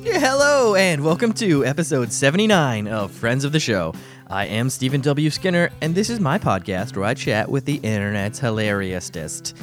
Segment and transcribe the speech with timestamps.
[0.00, 3.94] Yeah, hello, and welcome to episode 79 of Friends of the Show.
[4.26, 5.28] I am Stephen W.
[5.30, 9.56] Skinner, and this is my podcast where I chat with the internet's hilariousest.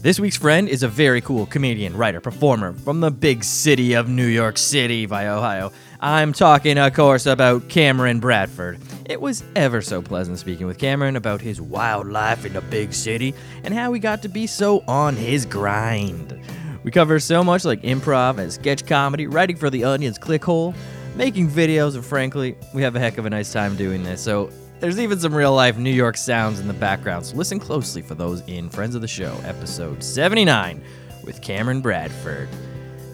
[0.00, 4.08] This week's friend is a very cool comedian, writer, performer from the big city of
[4.08, 5.72] New York City via Ohio.
[6.00, 8.78] I'm talking, of course, about Cameron Bradford.
[9.06, 12.92] It was ever so pleasant speaking with Cameron about his wild life in the big
[12.92, 16.38] city and how he got to be so on his grind.
[16.84, 20.74] We cover so much like improv and sketch comedy, writing for the Onion's clickhole,
[21.16, 24.20] making videos, and frankly, we have a heck of a nice time doing this.
[24.20, 28.02] So there's even some real life New York sounds in the background, so listen closely
[28.02, 30.84] for those in Friends of the Show, episode 79
[31.24, 32.50] with Cameron Bradford.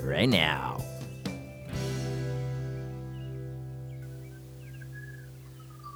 [0.02, 0.82] Right now.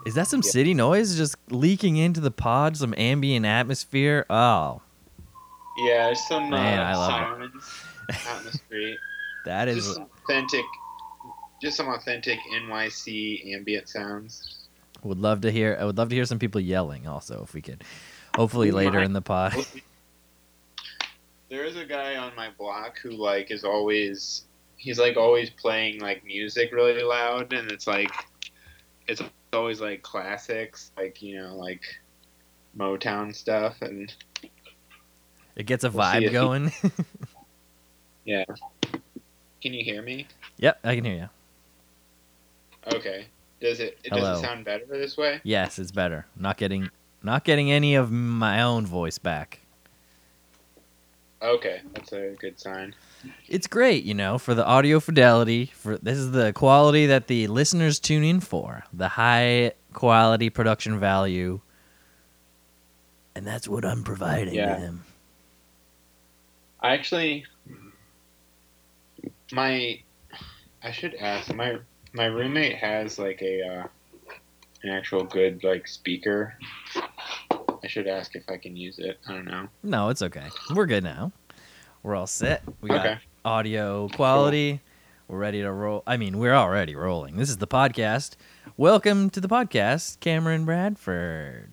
[0.07, 4.27] Is that some city noise just leaking into the pod, some ambient atmosphere?
[4.31, 4.83] Oh,
[5.77, 7.63] Yeah, there's some Man, uh, I love it.
[7.63, 7.85] sirens
[8.29, 8.99] out in the street.
[9.45, 10.65] that just authentic,
[11.61, 14.69] just some authentic NYC ambient sounds.
[15.03, 17.63] would love to hear I would love to hear some people yelling also if we
[17.63, 17.83] could.
[18.37, 19.55] Hopefully later in the pod.
[21.51, 24.45] There is a guy on my block who like is always,
[24.77, 28.11] he's like always playing like music really loud, and it's like,
[29.07, 31.83] it's always like classics, like you know like
[32.77, 34.13] Motown stuff, and
[35.57, 36.73] It gets a We'll vibe if he- going.
[38.25, 38.45] yeah.
[39.63, 40.27] Can you hear me?
[40.59, 42.95] yep, I can hear you.
[42.97, 43.27] Okay.
[43.61, 43.99] Does it?
[44.05, 44.21] it Hello.
[44.33, 45.41] does it sound better this way?
[45.43, 46.27] Yes, it's better.
[46.37, 46.91] Not getting
[47.23, 49.61] not getting any of my own voice back.
[51.41, 52.95] Okay, that's a good sign.
[53.49, 55.67] It's great, you know, for the audio fidelity.
[55.75, 58.85] For this is the quality that the listeners tune in for.
[58.93, 61.61] The high quality production value.
[63.35, 64.75] And that's what I'm providing Yeah.
[64.77, 65.05] to them.
[66.85, 67.47] I actually,
[69.53, 69.99] my,
[70.83, 71.79] I should ask my
[72.13, 73.87] my roommate has like a uh,
[74.83, 76.59] an actual good like speaker.
[76.95, 79.19] I should ask if I can use it.
[79.27, 79.69] I don't know.
[79.83, 80.49] No, it's okay.
[80.75, 81.33] We're good now.
[82.03, 82.63] We're all set.
[82.83, 83.19] We got Okay.
[83.47, 84.83] audio quality.
[85.27, 86.03] We're ready to roll.
[86.07, 87.39] I mean, we're already rolling.
[87.39, 88.37] This is the podcast.
[88.77, 91.71] Welcome to the podcast, Cameron Bradford.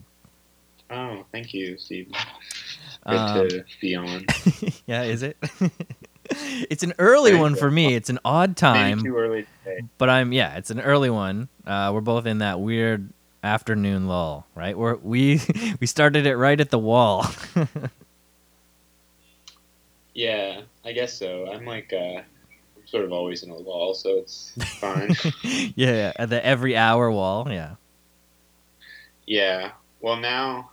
[0.89, 2.09] Oh, thank you, Steve.
[3.07, 4.25] Good Um, to be on.
[4.85, 5.37] yeah, is it?
[6.29, 7.95] it's an early one for me.
[7.95, 9.81] It's an odd time, Maybe too early today.
[9.97, 11.49] but I'm yeah, it's an early one.
[11.65, 13.09] Uh, we're both in that weird
[13.43, 14.77] afternoon lull, right?
[14.77, 15.41] We're, we
[15.79, 17.25] we started it right at the wall.
[20.13, 21.49] Yeah, I guess so.
[21.51, 25.15] I'm like, uh, I'm sort of always in a lull, so it's fine.
[25.75, 27.47] yeah, at the every hour wall.
[27.49, 27.75] Yeah.
[29.25, 29.71] Yeah.
[30.01, 30.70] Well, now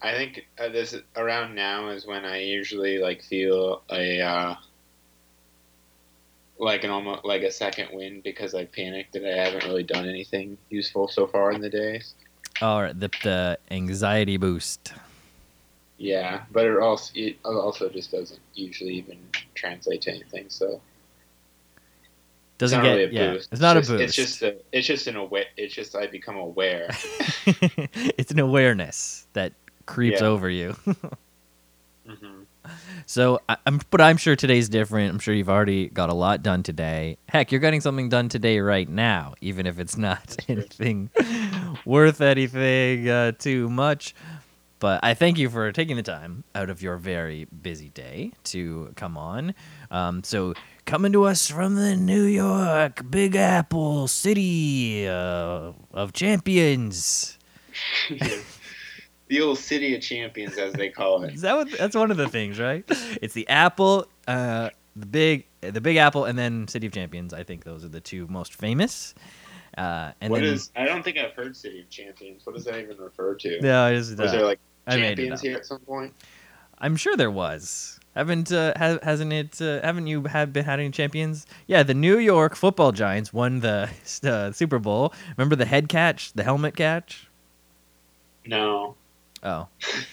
[0.00, 4.54] I think uh, this around now is when I usually like feel a uh,
[6.58, 10.08] like an almost like a second wind because I panicked that I haven't really done
[10.08, 12.02] anything useful so far in the day.
[12.60, 14.92] All right, the the anxiety boost.
[15.98, 19.18] Yeah, but it also it also just doesn't usually even
[19.54, 20.46] translate to anything.
[20.48, 20.80] So
[22.58, 23.32] Doesn't it's not get really a yeah.
[23.32, 23.48] boost.
[23.50, 24.04] It's not just, a boost.
[24.04, 25.46] It's just a, it's just an aware.
[25.56, 26.88] It's just I become aware.
[27.46, 29.52] it's an awareness that
[29.88, 30.26] creeps Yeah.
[30.28, 30.76] over you.
[32.06, 32.42] hmm
[33.06, 35.12] So, I, I'm, but I'm sure today's different.
[35.12, 37.16] I'm sure you've already got a lot done today.
[37.28, 41.10] Heck, you're getting something done today right now, even if it's not anything
[41.84, 44.14] worth anything uh, too much.
[44.80, 48.92] But I thank you for taking the time out of your very busy day to
[48.94, 49.54] come on.
[49.90, 50.54] Um, so,
[50.86, 57.38] coming to us from the New York Big Apple City uh, of Champions.
[59.28, 61.34] the old city of champions, as they call it.
[61.34, 61.70] Is that what?
[61.78, 62.84] That's one of the things, right?
[63.22, 67.32] It's the Apple, uh, the big, the Big Apple, and then City of Champions.
[67.32, 69.14] I think those are the two most famous.
[69.76, 70.72] Uh, and What then is?
[70.74, 72.44] I don't think I've heard City of Champions.
[72.44, 73.60] What does that even refer to?
[73.60, 76.12] no, I just, Was uh, there like made it champions here at some point?
[76.80, 78.00] I'm sure there was.
[78.16, 79.60] Haven't uh, ha- hasn't it?
[79.62, 81.46] Uh, haven't you had been had any champions?
[81.68, 83.88] Yeah, the New York Football Giants won the
[84.24, 85.12] uh, Super Bowl.
[85.36, 87.28] Remember the head catch, the helmet catch?
[88.46, 88.96] No.
[89.42, 89.68] Oh,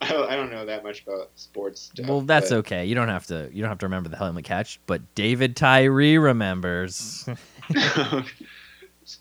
[0.00, 2.08] I, don't, know that much about sports stuff.
[2.08, 2.84] well, that's but- okay.
[2.84, 3.48] You don't have to.
[3.52, 7.28] You don't have to remember the helmet catch, but David Tyree remembers.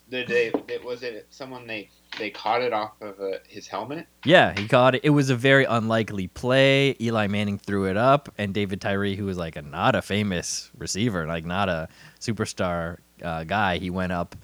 [0.09, 4.07] the day it was it someone they they caught it off of uh his helmet.
[4.25, 5.01] Yeah, he caught it.
[5.03, 6.95] It was a very unlikely play.
[6.99, 10.71] Eli Manning threw it up, and David Tyree, who was like a not a famous
[10.77, 11.87] receiver, like not a
[12.19, 14.35] superstar uh, guy, he went up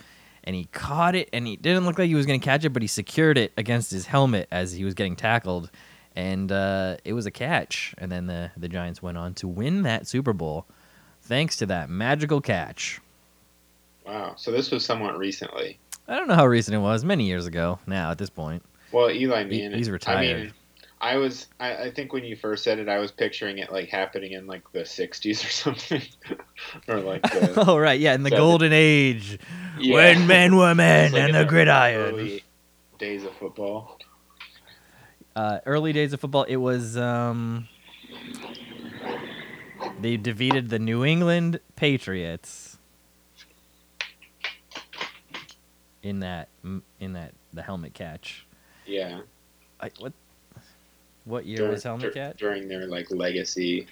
[0.44, 2.70] and he caught it, and he didn't look like he was going to catch it,
[2.70, 5.70] but he secured it against his helmet as he was getting tackled,
[6.16, 7.94] and uh, it was a catch.
[7.98, 10.66] And then the the Giants went on to win that Super Bowl
[11.22, 13.00] thanks to that magical catch.
[14.06, 14.34] Wow.
[14.38, 15.78] So this was somewhat recently.
[16.08, 17.04] I don't know how recent it was.
[17.06, 18.10] Many years ago now.
[18.12, 19.78] At this point, Well, Eli He- Manning.
[19.78, 20.38] he's I retired.
[20.46, 20.54] mean,
[21.02, 21.48] I was.
[21.60, 24.48] I, I think when you first said it, I was picturing it like happening in
[24.48, 26.02] like the '60s or something,
[26.88, 29.40] or like the, oh right, yeah, in the golden age
[29.80, 29.94] Yeah.
[29.96, 32.14] when men were men like and the gridiron.
[32.16, 32.44] early
[32.98, 33.98] days of football.
[35.38, 37.70] uh, early days of football, it was um,
[40.02, 42.78] they defeated the New England Patriots
[46.04, 46.50] in that
[47.00, 48.46] in that the helmet catch.
[48.86, 49.22] Yeah.
[49.82, 50.12] I, what
[51.30, 53.88] what year Dur- was helmet dur- during their like legacy.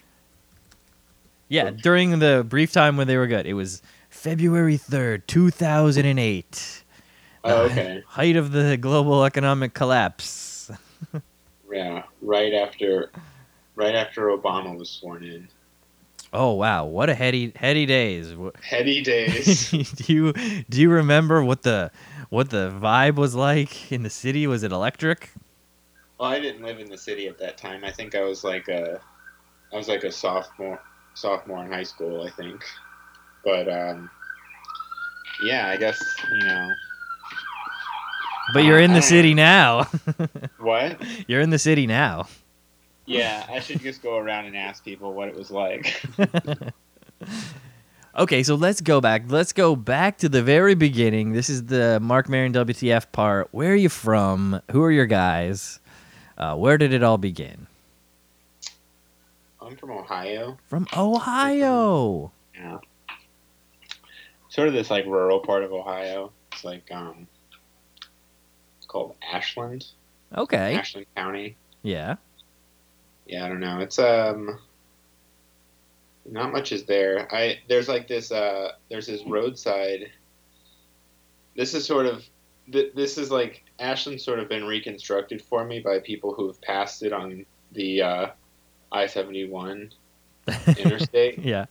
[1.50, 6.06] Yeah, during the brief time when they were good, it was February third, two thousand
[6.06, 6.84] and eight.
[7.44, 8.04] Oh, okay.
[8.08, 10.70] Height of the global economic collapse.
[11.72, 12.04] Yeah.
[12.22, 13.12] Right after,
[13.76, 15.48] right after Obama was sworn in.
[16.34, 18.34] Oh wow, what a heady heady days.
[18.62, 19.70] Heady days.
[19.72, 20.34] do you
[20.70, 21.92] do you remember what the
[22.30, 24.48] what the vibe was like in the city?
[24.48, 25.30] Was it electric?
[26.20, 27.84] Well, I didn't live in the city at that time.
[27.84, 29.00] I think I was like a,
[29.72, 30.80] I was like a sophomore,
[31.14, 32.24] sophomore in high school.
[32.24, 32.64] I think,
[33.44, 34.10] but um,
[35.44, 36.70] yeah, I guess you know
[38.54, 39.88] But you're in the city now.
[40.58, 41.02] what.
[41.28, 42.28] you're in the city now.
[43.06, 46.04] Yeah, I should just go around and ask people what it was like.
[48.18, 49.24] okay, so let's go back.
[49.30, 51.32] Let's go back to the very beginning.
[51.32, 53.48] This is the Mark Maron WTF part.
[53.52, 54.62] Where are you from?
[54.72, 55.80] Who are your guys?
[56.38, 57.68] Uh, where did it all begin?
[59.62, 60.58] I'm from Ohio.
[60.68, 62.32] From Ohio.
[62.56, 62.78] Yeah.
[64.50, 66.32] Sort of this like rural part of Ohio.
[66.52, 67.28] It's like um
[68.78, 69.86] it's called Ashland.
[70.36, 70.76] Okay.
[70.76, 71.58] Ashland County.
[71.84, 72.16] Yeah.
[73.26, 73.80] Yeah, I don't know.
[73.80, 74.60] It's um
[76.26, 77.28] not much is there.
[77.34, 80.12] I there's like this uh there's this roadside
[81.58, 82.24] this is sort of
[82.72, 86.60] th- this is like Ashland's sort of been reconstructed for me by people who have
[86.62, 88.28] passed it on the uh
[88.92, 89.92] I-71
[90.78, 91.40] interstate.
[91.40, 91.66] yeah.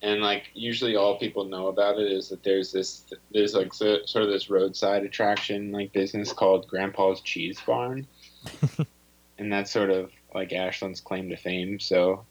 [0.00, 3.98] and like usually all people know about it is that there's this there's like so,
[4.04, 8.06] sort of this roadside attraction like business called grandpa's cheese barn
[9.38, 12.24] and that's sort of like ashland's claim to fame so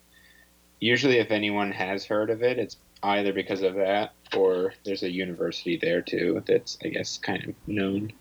[0.79, 5.11] usually if anyone has heard of it it's either because of that or there's a
[5.11, 8.11] university there too that's i guess kind of known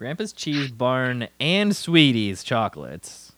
[0.00, 3.32] Grandpa's Cheese Barn and Sweeties chocolates.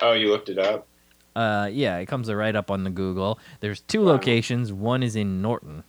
[0.00, 0.86] oh you looked it up
[1.34, 3.40] Uh, yeah, it comes right up on the Google.
[3.58, 4.12] There's two Wow.
[4.12, 4.72] locations.
[4.72, 5.82] One is in Norton,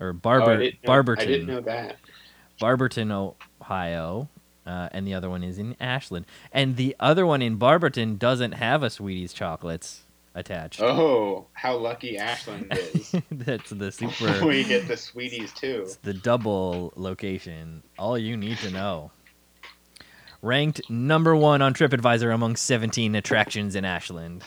[0.00, 1.96] or oh, I Barber Barberton, i didn't know that
[2.60, 4.28] Barberton, Ohio,
[4.64, 6.26] uh, and the other one is in Ashland.
[6.52, 10.02] And the other one in Barberton doesn't have a Sweeties chocolates
[10.36, 10.80] attached.
[10.80, 14.46] oh how lucky ashland is That's the super.
[14.46, 17.82] we get the sweeties too It's the double location.
[17.98, 19.10] All you need to know.
[20.46, 24.44] Ranked number one on TripAdvisor among 17 attractions in Ashland.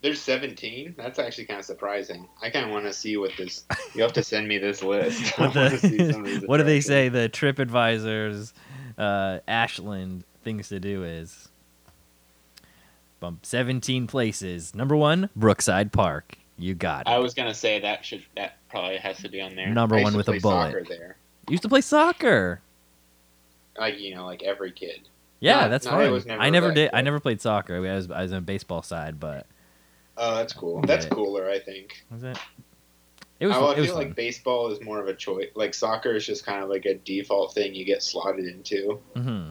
[0.00, 0.94] There's 17.
[0.96, 2.26] That's actually kind of surprising.
[2.40, 3.64] I kind of want to see what this.
[3.94, 5.34] You have to send me this list.
[5.38, 5.76] What, the,
[6.10, 8.54] some of these what do they say the TripAdvisor's
[8.96, 11.50] uh, Ashland things to do is?
[13.20, 14.74] Bump 17 places.
[14.74, 16.38] Number one, Brookside Park.
[16.56, 17.08] You got it.
[17.08, 19.68] I was gonna say that should that probably has to be on there.
[19.68, 20.88] Number one with a bullet.
[20.88, 21.16] There,
[21.50, 22.62] used to play soccer.
[23.78, 25.08] Like you know, like every kid.
[25.40, 26.12] Yeah, Not- that's not- I fine.
[26.28, 26.90] never I never did.
[26.92, 27.76] I never played soccer.
[27.76, 29.46] I was, I was on baseball side, but
[30.16, 30.82] Oh, that's cool.
[30.82, 32.04] That's cooler, I think.
[32.10, 32.38] was it?
[33.40, 33.56] It was.
[33.56, 34.04] I, fun- I was feel fun.
[34.08, 35.48] like baseball is more of a choice.
[35.56, 39.00] Like soccer is just kind of like a default thing you get slotted into.
[39.16, 39.48] hmm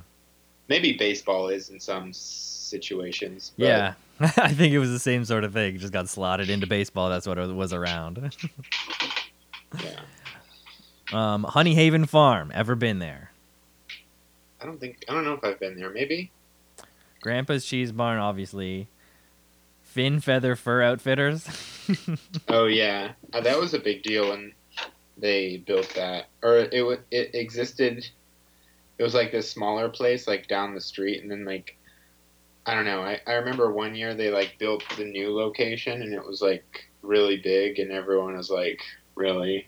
[0.70, 3.52] Maybe baseball is in some situations.
[3.58, 3.94] but- Yeah,
[4.38, 5.78] I think it was the same sort of thing.
[5.78, 7.10] Just got slotted into baseball.
[7.10, 8.34] That's what it was around.
[9.84, 9.90] Yeah.
[11.14, 12.52] Um, Honey Haven Farm.
[12.56, 13.31] Ever been there?
[14.62, 15.04] I don't think.
[15.10, 15.90] I don't know if I've been there.
[15.90, 16.32] Maybe.
[17.22, 18.88] Grandpa's Cheese Barn, obviously.
[19.84, 21.48] Fin Feather Fur Outfitters.
[22.48, 24.54] Oh yeah, uh, that was a big deal when
[25.18, 28.08] they built that, or it it existed.
[28.98, 31.78] It was like this smaller place, like down the street, and then like
[32.66, 33.02] I don't know.
[33.02, 36.88] I, I remember one year they like built the new location, and it was like
[37.02, 38.82] really big, and everyone was like
[39.16, 39.68] really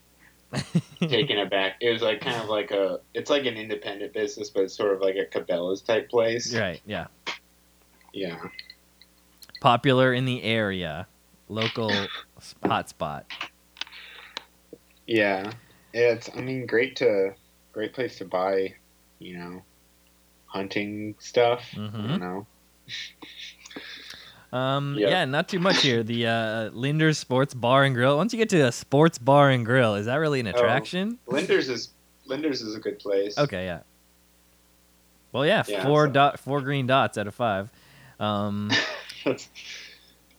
[1.00, 1.78] taken aback.
[1.82, 3.00] It was like kind of like a.
[3.14, 6.54] It's like an independent business, but it's sort of like a Cabela's type place.
[6.56, 6.82] right.
[6.86, 7.08] Yeah.
[8.14, 8.40] Yeah.
[9.62, 11.08] Popular in the area.
[11.50, 11.92] Local
[12.64, 13.24] hotspot.
[15.08, 15.52] Yeah,
[15.94, 16.30] it's.
[16.36, 17.34] I mean, great to
[17.72, 18.74] great place to buy,
[19.20, 19.64] you know,
[20.46, 21.64] hunting stuff.
[21.74, 22.08] Mhm.
[22.08, 22.48] don't know.
[24.54, 25.10] Um, Yep.
[25.10, 26.04] yeah, not too much here.
[26.04, 28.16] The uh, Linder's Sports Bar and Grill.
[28.18, 30.52] Once you get to a sports bar and grill, is that really an Oh.
[30.52, 31.18] attraction?
[31.28, 31.90] Linders is
[32.26, 33.38] Linders is a good place.
[33.38, 33.80] Okay, yeah.
[35.32, 37.72] Well, yeah, Yeah, four so- dot four green dots out of five.
[38.20, 38.70] Um,
[39.26, 39.34] yeah,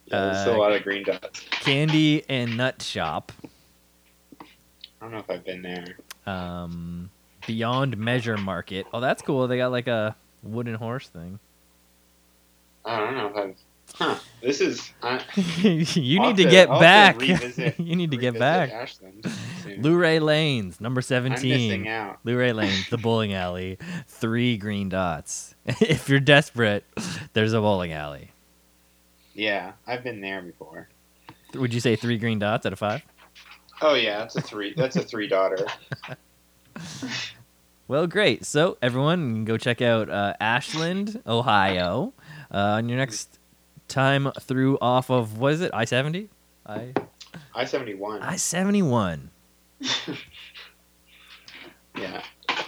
[0.06, 1.40] there's Uh, a lot of green dots.
[1.50, 3.32] candy and nut shop.
[4.40, 4.44] I
[5.00, 5.96] don't know if I've been there.
[6.24, 7.10] Um,
[7.48, 8.86] Beyond Measure Market.
[8.94, 9.46] Oh, that's cool.
[9.48, 11.40] They got like a wooden horse thing.
[12.84, 13.56] I don't know if I've.
[13.94, 14.16] Huh.
[14.42, 14.90] This is.
[15.02, 17.18] I, you need to have get back.
[17.20, 18.72] revisit- you need to get back.
[18.72, 19.24] Ashland
[19.62, 19.82] soon.
[19.82, 21.36] Luray Lanes, number 17.
[21.36, 21.86] I'm missing seventeen.
[21.86, 22.18] out.
[22.24, 23.78] Luray Lanes, the bowling alley.
[24.08, 25.54] Three green dots.
[25.66, 26.84] if you're desperate,
[27.34, 28.32] there's a bowling alley.
[29.32, 30.88] Yeah, I've been there before.
[31.54, 33.02] Would you say three green dots out of five?
[33.80, 34.74] Oh yeah, that's a three.
[34.76, 35.66] That's a three daughter.
[37.86, 38.46] Well, great.
[38.46, 42.14] So, everyone, go check out uh, Ashland, Ohio,
[42.50, 43.38] uh, on your next
[43.94, 45.70] time through off of what is it?
[45.72, 46.28] I seventy.
[46.66, 46.92] I
[47.54, 48.20] I seventy one.
[48.22, 49.30] I seventy one.
[51.96, 52.22] Yeah.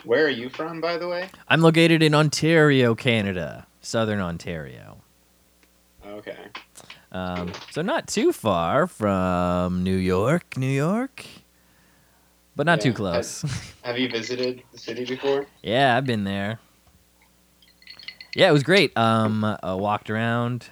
[0.04, 1.28] Where are you from, by the way?
[1.48, 4.98] I'm located in Ontario, Canada, Southern Ontario.
[6.06, 6.38] Okay.
[7.10, 11.26] Um, so not too far from New York, New York,
[12.54, 13.42] but not too Yeah, close.
[13.82, 15.46] Have you visited the city before?
[15.62, 16.60] yeah, I've been there.
[18.36, 18.96] Yeah, it was great.
[18.96, 20.68] Um, I walked around,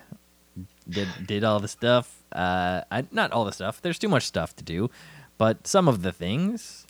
[0.89, 2.23] did did all the stuff.
[2.33, 3.81] Uh, I not all the stuff.
[3.81, 4.91] There's too much stuff to do,
[5.39, 6.87] but some of the things.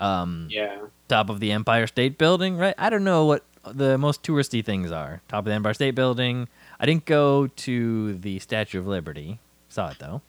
[0.00, 0.86] Um, Yeah.
[1.08, 2.74] top of the Empire State Building, right?
[2.78, 5.20] I don't know what the most touristy things are.
[5.28, 6.48] Top of the Empire State Building.
[6.78, 9.38] I didn't go to the Statue of Liberty.
[9.68, 10.22] Saw it though.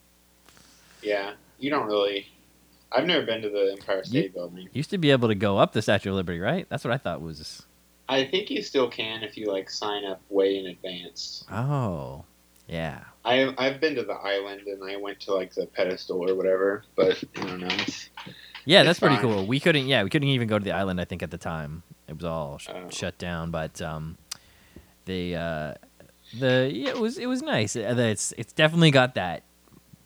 [1.01, 1.33] Yeah.
[1.59, 2.27] You don't really.
[2.91, 4.67] I've never been to the Empire State Building.
[4.73, 6.65] Used to be able to go up the Statue of Liberty, right?
[6.67, 7.63] That's what I thought was.
[8.09, 11.45] I think you still can if you like sign up way in advance.
[11.49, 12.25] Oh,
[12.71, 13.03] yeah.
[13.23, 16.83] I I've been to the island and I went to like the pedestal or whatever,
[16.95, 17.67] but I don't know.
[17.81, 18.09] It's,
[18.65, 19.23] Yeah, that's pretty fine.
[19.25, 19.45] cool.
[19.45, 19.87] We couldn't.
[19.87, 20.99] Yeah, we couldn't even go to the island.
[21.01, 22.89] I think at the time it was all sh- Oh.
[22.89, 23.51] shut down.
[23.51, 24.17] But um,
[25.05, 25.73] they uh,
[26.39, 27.75] the yeah, it was it was nice.
[27.75, 29.43] Uh, It's it's definitely got that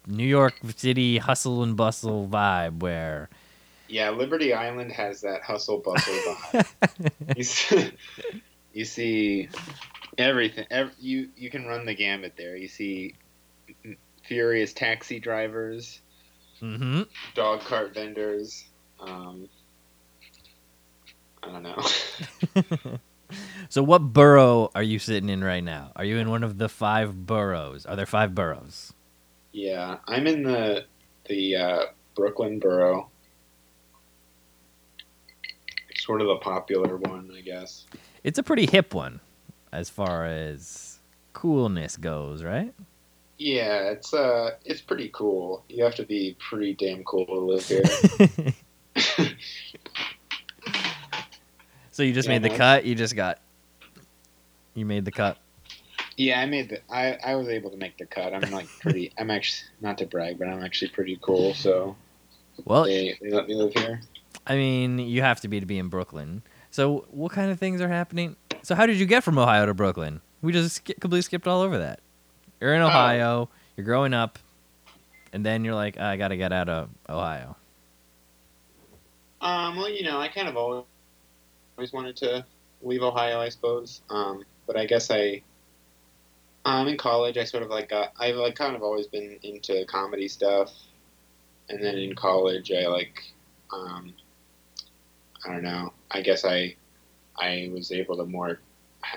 [0.07, 3.29] New York City hustle and bustle vibe where
[3.87, 6.13] yeah, Liberty Island has that hustle bustle
[6.51, 7.37] vibe.
[7.37, 7.91] you, see,
[8.73, 9.49] you see
[10.17, 10.65] everything.
[10.71, 12.55] Ev you you can run the gamut there.
[12.55, 13.15] You see
[14.23, 16.01] furious taxi drivers,
[16.59, 17.03] hmm
[17.33, 18.65] dog cart vendors.
[18.99, 19.49] Um,
[21.43, 22.99] I don't know.
[23.69, 25.91] so what borough are you sitting in right now?
[25.95, 27.85] Are you in one of the five boroughs?
[27.85, 28.93] Are there five boroughs?
[29.55, 30.85] yeah, I'm in the
[31.27, 33.09] the uh, Brooklyn borough.
[35.97, 37.85] Sort of the popular one, I guess.
[38.23, 39.21] It's a pretty hip one
[39.75, 40.99] as far as
[41.33, 42.73] coolness goes, right?
[43.37, 45.63] Yeah, it's uh, it's pretty cool.
[45.69, 47.83] You have to be pretty damn cool to live here.
[51.91, 52.85] so you just Yeah, made the no, cut.
[52.85, 53.39] You just got.
[54.73, 55.37] You made the cut.
[56.17, 56.81] yeah, I made the.
[56.93, 58.33] I I was able to make the cut.
[58.33, 59.11] I'm like pretty.
[59.19, 61.53] I'm actually not to brag, but I'm actually pretty cool.
[61.53, 61.95] So
[62.65, 64.01] Well, they they let me live here.
[64.47, 66.43] I mean, you have to be to be in Brooklyn.
[66.71, 68.35] So what kind of things are happening?
[68.65, 70.21] So how did you get from Ohio to Brooklyn?
[70.41, 71.99] We just sk- completely skipped all over that.
[72.59, 72.87] You're in Oh.
[72.87, 73.49] Ohio.
[73.77, 74.39] You're growing up,
[75.31, 77.55] and then you're like, I gotta get out of Ohio.
[79.39, 80.83] Um, well, you know, I kind of always
[81.77, 82.43] always wanted to
[82.81, 84.01] leave Ohio, I suppose.
[84.09, 85.43] Um, but I guess I.
[86.65, 88.13] Um, in college, I sort of like got.
[88.19, 90.73] I've like kind of always been into comedy stuff,
[91.69, 93.21] and then in college, I like.
[93.71, 94.11] Um,
[95.45, 95.93] I don't know.
[96.09, 96.75] I guess I,
[97.39, 98.59] I was able to more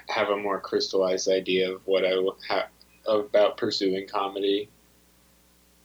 [0.08, 2.68] have a more crystallized idea of what I w- ha-
[3.06, 4.68] about pursuing comedy.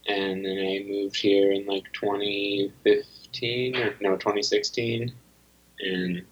[0.06, 5.10] And then I moved here in like 2015 or no 2016,
[5.80, 6.22] and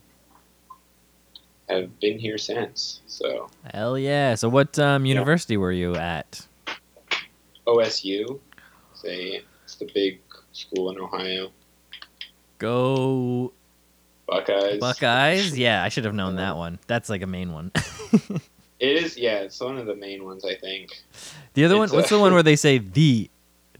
[1.70, 3.00] have been here since.
[3.06, 4.34] So Hell yeah!
[4.34, 5.14] So what um, Yeah.
[5.14, 6.46] university were you at?
[7.66, 8.38] OSU,
[8.94, 10.20] say it's the big
[10.52, 11.50] school in Ohio.
[12.58, 13.52] Go
[14.34, 14.80] Buckeyes.
[14.80, 15.58] Buckeyes!
[15.66, 16.78] Yeah, I should have known that one.
[16.86, 17.70] That's like a main one.
[18.80, 19.42] It is, yeah.
[19.42, 20.90] It's one of the main ones, I think.
[21.54, 23.30] the other one, It's, what's uh, the one where they say the,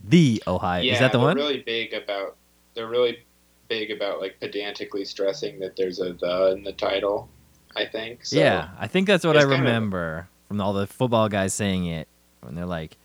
[0.09, 0.81] the Ohio?
[0.81, 1.37] yeah, Is that the they're one?
[1.37, 2.37] really big about.
[2.75, 3.19] They're really
[3.67, 7.29] big about like pedantically stressing that there's a the in the title.
[7.75, 8.25] I think.
[8.25, 11.53] So, yeah, I think that's what I kind of- remember from all the football guys
[11.53, 12.07] saying it
[12.43, 12.97] when they're like,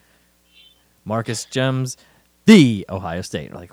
[1.04, 1.98] Marcus Gems,
[2.46, 3.54] the Ohio State.
[3.56, 3.72] Like,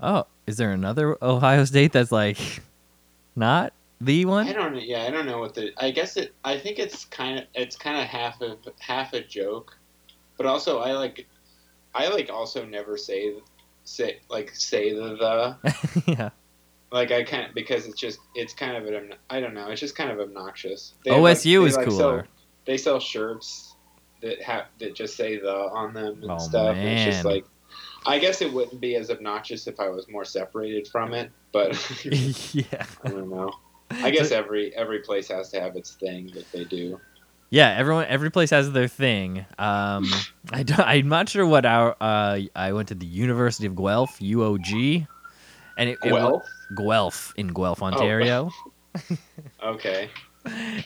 [0.00, 2.38] oh, is there another Ohio State that's like
[3.36, 4.48] not the one.
[4.48, 4.80] I don't know.
[4.80, 5.72] Yeah, I don't know what the.
[5.78, 6.34] I guess it.
[6.44, 7.44] I think it's kind of.
[7.54, 9.76] It's kind of half of half a joke.
[10.36, 11.26] but also I like
[11.94, 13.34] I like also never say
[13.84, 16.28] say like say the the yeah.
[16.90, 19.94] like I can't because it's just it's kind of an I don't know it's just
[19.96, 20.94] kind of obnoxious.
[21.04, 21.98] They have, like- OSU is like, cooler.
[22.22, 22.28] sell-
[22.64, 23.76] they sell shirts
[24.20, 26.76] that have that just say the on them and Oh, stuff.
[26.76, 27.34] And it's just man.
[27.34, 27.44] like
[28.06, 31.72] I guess it wouldn't be as obnoxious if I was more separated from it, but
[32.52, 32.86] yeah.
[33.04, 33.52] I don't know.
[33.90, 36.98] I guess every every place has to have its thing that they do.
[37.50, 39.44] Yeah, everyone, every place has their thing.
[39.58, 40.10] Um,
[40.52, 41.94] I don't, I'm not sure what our.
[42.00, 45.06] Uh, I went to the University of Guelph, UOG,
[45.76, 46.44] and it, it
[46.74, 48.50] Guelph in Guelph, Ontario.
[49.62, 50.08] okay.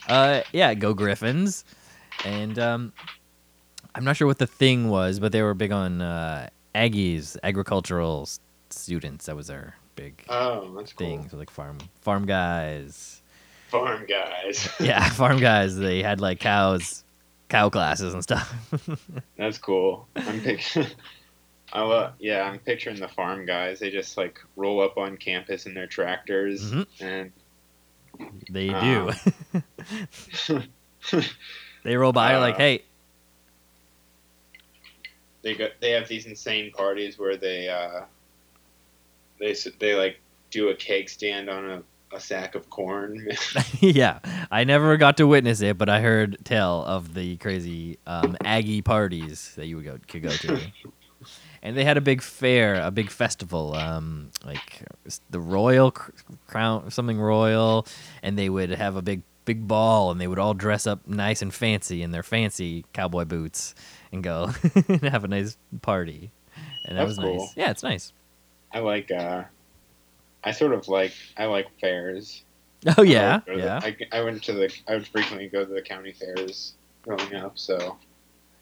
[0.09, 1.65] uh, yeah, go Griffins,
[2.25, 2.93] and um,
[3.95, 8.29] I'm not sure what the thing was, but they were big on uh, Aggies, agricultural
[8.71, 9.27] students.
[9.27, 11.07] That was their big Oh, that's cool.
[11.07, 11.29] thing.
[11.31, 13.23] So like farm farm guys.
[13.71, 14.69] Farm guys.
[14.81, 15.77] Yeah, farm guys.
[15.77, 17.03] They had like cows,
[17.49, 18.55] cow classes and stuff.
[19.37, 20.07] That's cool.
[20.17, 20.87] I'm picturing.
[21.73, 23.81] I love, yeah, I'm picturing the farm guys.
[23.81, 26.87] They just like roll up on campus in their tractors, Mhm.
[27.01, 27.33] and
[28.51, 29.11] They Um,
[30.49, 30.63] do.
[31.85, 32.85] they roll by like, Uh, hey,
[35.47, 35.69] they go.
[35.81, 38.03] They have these insane parties where they uh,
[39.39, 40.19] they they like
[40.51, 41.83] do a cake stand on a,
[42.17, 43.29] a sack of corn.
[43.81, 44.19] yeah.
[44.51, 48.83] I never got to witness it, but I heard tell of the crazy um, Aggie
[48.83, 50.61] parties that you would go could go to.
[51.63, 54.83] and they had a big fair, a big festival, um, like
[55.31, 56.11] the Royal Cr-
[56.49, 57.87] Crown, something Royal,
[58.21, 61.41] and they would have a big big ball, and they would all dress up nice
[61.41, 63.75] and fancy in their fancy cowboy boots
[64.13, 64.51] and go
[64.89, 66.31] and have a nice party.
[66.85, 67.39] And that That's was cool.
[67.39, 67.57] nice.
[67.57, 68.13] Yeah, it's nice.
[68.75, 69.11] I like.
[69.11, 69.45] uh
[70.45, 71.13] I sort of like.
[71.39, 72.43] I like fairs.
[72.99, 74.73] Oh yeah, I to the- yeah, I, I went to the.
[74.87, 77.59] I would frequently go to the county fairs growing up.
[77.59, 77.97] So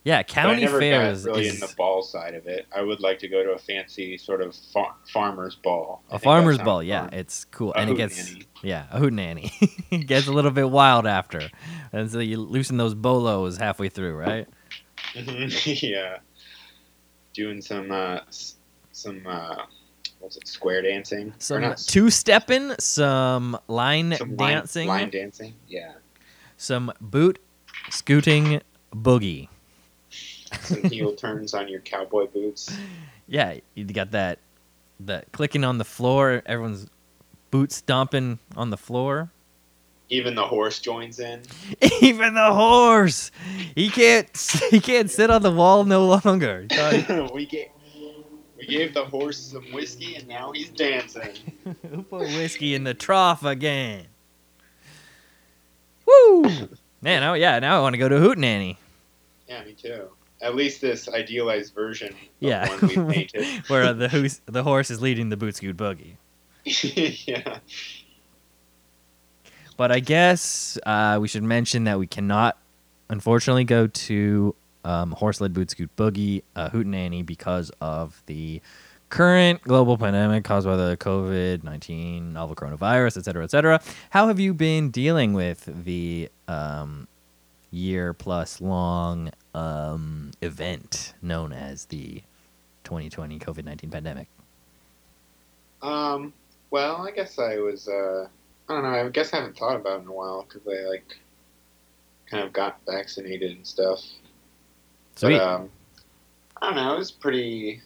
[0.05, 0.19] yeah.
[0.19, 2.67] But I County never fairs got really is in the ball side of it.
[2.73, 6.01] I would like to go to a fancy sort of far- farmer's ball.
[6.09, 6.81] I a farmer's ball.
[6.81, 8.33] Yeah, it's cool, A and it gets
[8.63, 9.51] yeah a hootenanny.
[9.91, 11.49] it gets a little bit wild after,
[11.91, 14.47] and so you loosen those bolos halfway through, right?
[15.65, 16.19] yeah,
[17.33, 18.19] doing some uh,
[18.91, 19.65] some uh,
[20.19, 20.47] what's it?
[20.47, 21.33] Square dancing.
[21.39, 25.53] Some two stepping, some line some line- dancing, Line, dancing.
[25.67, 25.93] Yeah.
[26.57, 27.39] some boot
[27.89, 28.61] scooting
[28.93, 29.49] boogie.
[30.63, 32.75] Some heel turns on your cowboy boots.
[33.27, 34.37] Yeah, you got that
[34.99, 36.43] that clicking on the floor.
[36.45, 36.87] Everyone's
[37.49, 39.31] boot stomping on the floor.
[40.09, 41.41] Even the horse joins in.
[42.01, 43.31] Even the horse,
[43.73, 44.29] he can't
[44.69, 46.67] he can't sit on the wall no longer.
[47.33, 47.69] We gave
[48.59, 51.33] we gave the horse some whiskey and now he's dancing.
[51.89, 54.05] Who put whiskey in the trough again?
[56.05, 56.69] Woo!
[57.01, 58.77] Man, oh yeah, now I want to go to Hootenanny.
[59.49, 60.09] Yeah, me too.
[60.41, 63.45] At least this idealized version Yeah, painted.
[63.67, 66.17] where the who's, the horse is leading the boot scoot boogie.
[67.27, 67.59] yeah.
[69.77, 72.57] But I guess uh, we should mention that we cannot,
[73.09, 78.61] unfortunately, go to um, horse led boot scoot boogie uh, Hootenanny because of the
[79.09, 83.81] current global pandemic caused by the COVID 19 novel coronavirus, et cetera, et cetera.
[84.11, 87.07] How have you been dealing with the um,
[87.75, 92.21] year plus long um, event known as the
[92.83, 94.27] 2020 COVID 19 pandemic?
[95.81, 96.33] Um.
[96.71, 97.87] Well, I guess I was.
[97.87, 98.27] Uh,
[98.67, 98.89] I don't know.
[98.89, 101.15] I guess I haven't thought about it in a while because I like
[102.29, 104.01] kind of got vaccinated and stuff.
[105.15, 105.37] Sweet.
[105.37, 105.69] But, um,
[106.61, 106.95] I don't know.
[106.95, 107.81] It was pretty.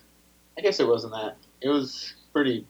[0.57, 1.37] I guess it wasn't that.
[1.61, 2.65] It was pretty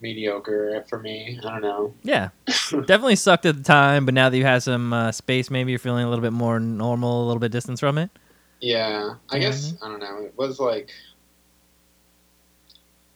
[0.00, 1.38] mediocre for me.
[1.44, 1.94] I don't know.
[2.02, 2.30] Yeah,
[2.70, 5.78] definitely sucked at the time, but now that you have some uh, space, maybe you're
[5.78, 8.10] feeling a little bit more normal, a little bit distance from it.
[8.60, 10.18] Yeah, I guess I don't know.
[10.24, 10.90] It was like,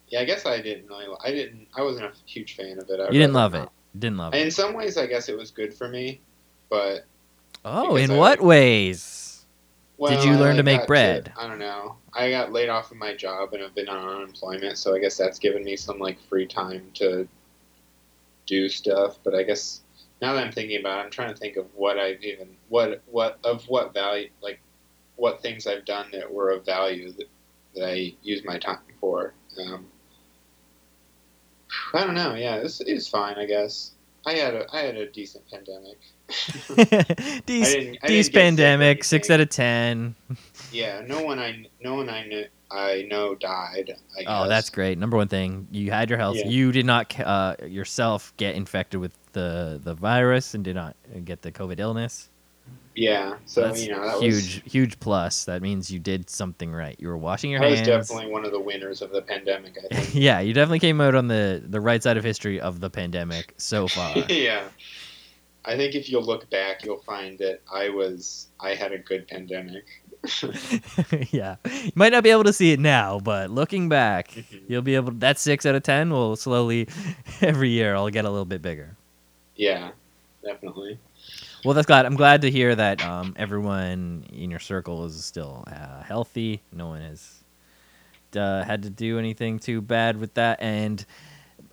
[0.09, 1.07] yeah, I guess I didn't really.
[1.25, 1.67] I didn't.
[1.77, 3.01] I wasn't a huge fan of it.
[3.01, 3.59] I You didn't love it.
[3.59, 3.73] not.
[3.99, 4.41] Didn't love it.
[4.43, 6.21] In some ways, I guess it was good for me,
[6.69, 7.05] but
[7.65, 9.21] Oh, in I- what ways?
[9.97, 11.33] Well, you I, learn to make bread?
[11.39, 11.97] I don't know.
[12.13, 15.17] I got laid off of my job and I've been on unemployment, so I guess
[15.17, 17.29] that's given me some like free time to
[18.47, 19.19] do stuff.
[19.23, 19.83] But I guess
[20.21, 23.03] now that I'm thinking about it, I'm trying to think of what I've even what
[23.07, 24.61] what of what value like
[25.17, 27.29] what things I've done that were of value that,
[27.75, 29.33] that I use my time for.
[29.65, 29.87] Um,
[31.93, 32.35] I don't know.
[32.35, 33.37] Yeah, it's it's fine.
[33.37, 33.93] I guess
[34.27, 35.99] I had a I had a decent pandemic.
[36.79, 40.15] I These didn't, I these didn't get sick or pandemic, six out of ten.
[40.73, 43.95] Yeah, no one I no one I knew I know died.
[44.17, 44.27] I guess.
[44.29, 44.99] Oh, that's great.
[44.99, 46.37] Number one thing, you had your health.
[46.37, 46.49] Yeah.
[46.49, 51.43] You did not uh, yourself get infected with the the virus and did not get
[51.43, 52.31] the COVID illness.
[52.97, 55.47] Yeah, so That's you know that huge, was huge plus.
[55.47, 56.95] That means you did something right.
[57.01, 57.89] You were washing your was hands.
[57.89, 59.77] definitely one of the winners of the pandemic.
[59.91, 60.15] I think.
[60.15, 63.53] yeah, you definitely came out on the the right side of history of the pandemic
[63.57, 64.17] so far.
[64.29, 64.63] yeah,
[65.65, 69.27] I think if you look back, you'll find that I was I had a good
[69.29, 69.85] pandemic.
[71.33, 74.61] yeah, you might not be able to see it now, but looking back, Mhm.
[74.69, 75.13] you'll be able.
[75.13, 76.89] To, That six out of ten will slowly,
[77.41, 78.97] every year, I'll get a little bit bigger.
[79.57, 79.91] Yeah,
[80.45, 80.99] definitely.
[81.65, 82.07] Well, that's glad.
[82.07, 86.61] I'm glad to hear that um, everyone in your circle is still uh, healthy.
[86.73, 87.43] No one has
[88.37, 91.05] uh, had to do anything too bad with that, and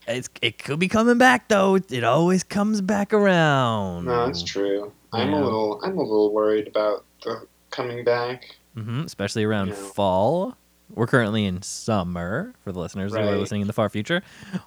[0.07, 1.75] it's it could be coming back though.
[1.75, 4.05] It always comes back around.
[4.05, 4.91] No, that's true.
[5.13, 5.39] I'm Yeah.
[5.39, 8.55] a little I'm a little worried about the coming back.
[8.75, 9.73] Mm-hmm, especially around Yeah.
[9.75, 10.57] fall.
[10.93, 14.21] We're currently in summer for the listeners who are listening in the far future,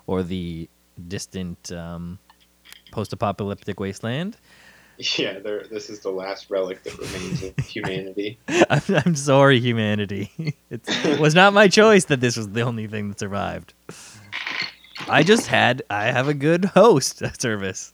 [0.07, 0.69] or the
[1.09, 2.19] distant um,
[2.93, 4.37] post-apocalyptic wasteland.
[5.19, 5.41] Yeah.
[5.41, 8.39] This is the last relic that remains of humanity.
[8.71, 10.31] I'm, I'm sorry, humanity.
[10.71, 13.75] It's, it was not my choice that this was the only thing that survived.
[15.09, 17.93] I just had I have a good host service.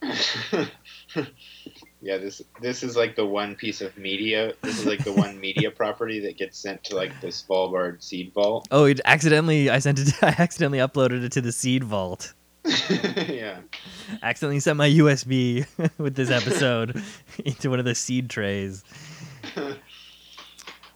[2.01, 4.53] yeah, this this is like the one piece of media.
[4.61, 8.33] This is like the one media property that gets sent to like the Svalbard seed
[8.33, 8.67] vault.
[8.71, 10.13] Oh, it accidentally I sent it.
[10.23, 12.33] I accidentally uploaded it to the seed vault.
[12.65, 13.59] yeah.
[14.21, 15.65] Accidentally sent my USB
[15.97, 17.01] with this episode
[17.43, 18.83] into one of the seed trays.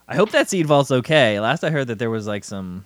[0.07, 1.39] I hope that seed vault's okay.
[1.39, 2.85] Last I heard that there was like some,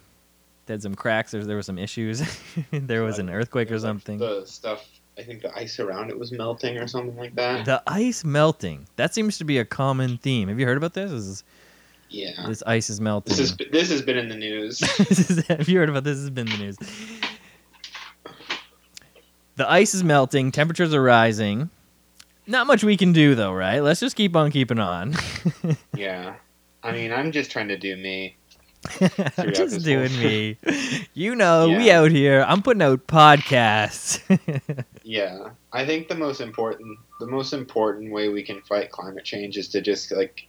[0.70, 1.32] they had some cracks.
[1.32, 2.22] There, there were some issues.
[2.72, 4.20] there was an earthquake or something.
[4.20, 4.88] The stuff.
[5.18, 7.66] I think the ice around it was melting or something like that.
[7.66, 8.88] The ice melting.
[8.96, 10.48] That seems to be a common theme.
[10.48, 11.10] Have you heard about this?
[11.10, 11.44] This, is,
[12.10, 12.46] yeah.
[12.48, 13.36] this ice is melting.
[13.36, 14.80] This is this has been in the news.
[15.00, 16.18] Is- have you heard about this?
[16.18, 16.78] This has been in the news.
[19.56, 20.52] The ice is melting.
[20.52, 21.72] Temperatures are rising.
[22.48, 23.80] Not much we can do though, right?
[23.80, 25.16] Let's just keep on keeping on.
[25.96, 26.36] yeah.
[26.82, 28.38] I mean, I'm just trying to do me.
[29.38, 30.58] I'm just doing me.
[31.14, 32.46] You know, we out here.
[32.48, 34.22] I'm putting out podcasts.
[35.04, 39.58] Yeah, I think the most important the most important way we can fight climate change
[39.58, 40.48] is to just like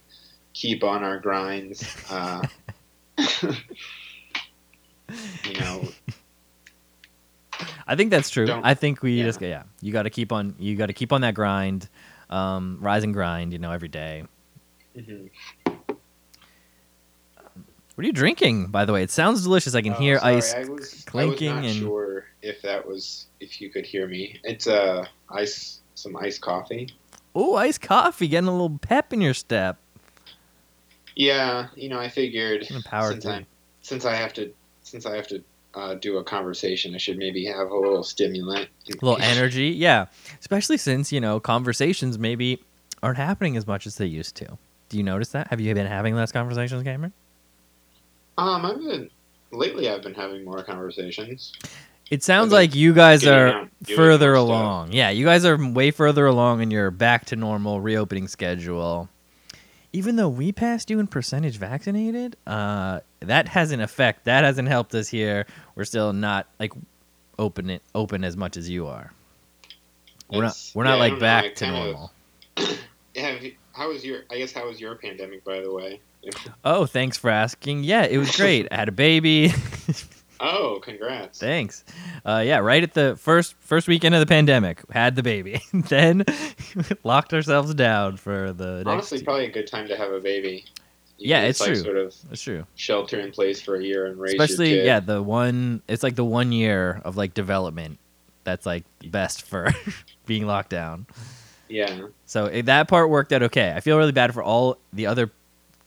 [0.53, 1.83] keep on our grinds.
[2.11, 2.43] Uh,
[3.17, 3.53] you
[5.59, 5.87] know,
[7.87, 8.45] I think that's true.
[8.45, 9.23] Don't- I think we yeah.
[9.23, 9.63] just yeah.
[9.81, 10.55] You got to keep on.
[10.59, 11.89] You got to keep on that grind,
[12.29, 13.53] um, rise and grind.
[13.53, 14.23] You know, every day.
[14.95, 15.29] mhm.
[17.95, 19.03] What are you drinking, by the way?
[19.03, 19.75] It sounds delicious.
[19.75, 20.53] I can Oh, hear sorry, ice.
[20.53, 24.07] I was, clinking I was not and- sure if that was if you could hear
[24.07, 24.39] me.
[24.43, 26.89] It's uh ice some iced coffee.
[27.35, 29.77] Oh, iced coffee, getting a little pep in your step.
[31.15, 33.25] Yeah, you know, I figured power since.
[33.25, 33.45] I
[33.81, 34.51] since I have to
[34.83, 38.69] since I have to uh, do a conversation, I should maybe have a little stimulant.
[38.89, 40.05] A little energy, yeah.
[40.39, 42.63] Especially since you know conversations maybe
[43.03, 44.57] aren't happening as much as they used to.
[44.89, 45.47] Do you notice that?
[45.47, 47.13] Have you been having less conversations, Cameron?
[48.37, 49.09] Um, I've been
[49.51, 49.89] lately.
[49.89, 51.53] I've been having more conversations.
[52.09, 54.47] It sounds like you guys are further more stuff.
[54.47, 54.91] along.
[54.91, 59.07] Yeah, you guys are way further along in your back to normal reopening schedule.
[59.93, 64.25] Even though we passed you in percentage vaccinated, uh, that hasn't affect.
[64.25, 65.45] That hasn't helped us here.
[65.75, 66.73] We're still not like
[67.39, 69.11] open it open as much as you are.
[70.29, 70.71] We're not.
[70.73, 72.11] We're not yeah, like don't know, back to of- normal.
[73.15, 74.23] Have you- how was your?
[74.29, 76.01] I guess how was your pandemic, by the way?
[76.63, 77.83] Oh, thanks for asking.
[77.83, 78.67] Yeah, it was great.
[78.71, 79.51] I had a baby.
[80.39, 81.39] oh, congrats!
[81.39, 81.83] Thanks.
[82.25, 85.61] Uh, yeah, right at the first first weekend of the pandemic, had the baby.
[85.73, 86.25] then
[87.03, 88.87] locked ourselves down for the next.
[88.87, 90.65] Honestly, probably a good time to have a baby.
[91.17, 91.75] You Yeah, it's like, true.
[91.77, 92.65] Sort of That's true.
[92.75, 96.25] shelter in place for a year and raise Especially yeah, the one it's like the
[96.25, 97.99] one year of like development
[98.43, 99.69] that's like best for
[100.25, 101.05] being locked down.
[101.69, 102.07] yeah.
[102.25, 103.71] So eh, that part worked out okay.
[103.75, 105.31] I feel really bad for all the other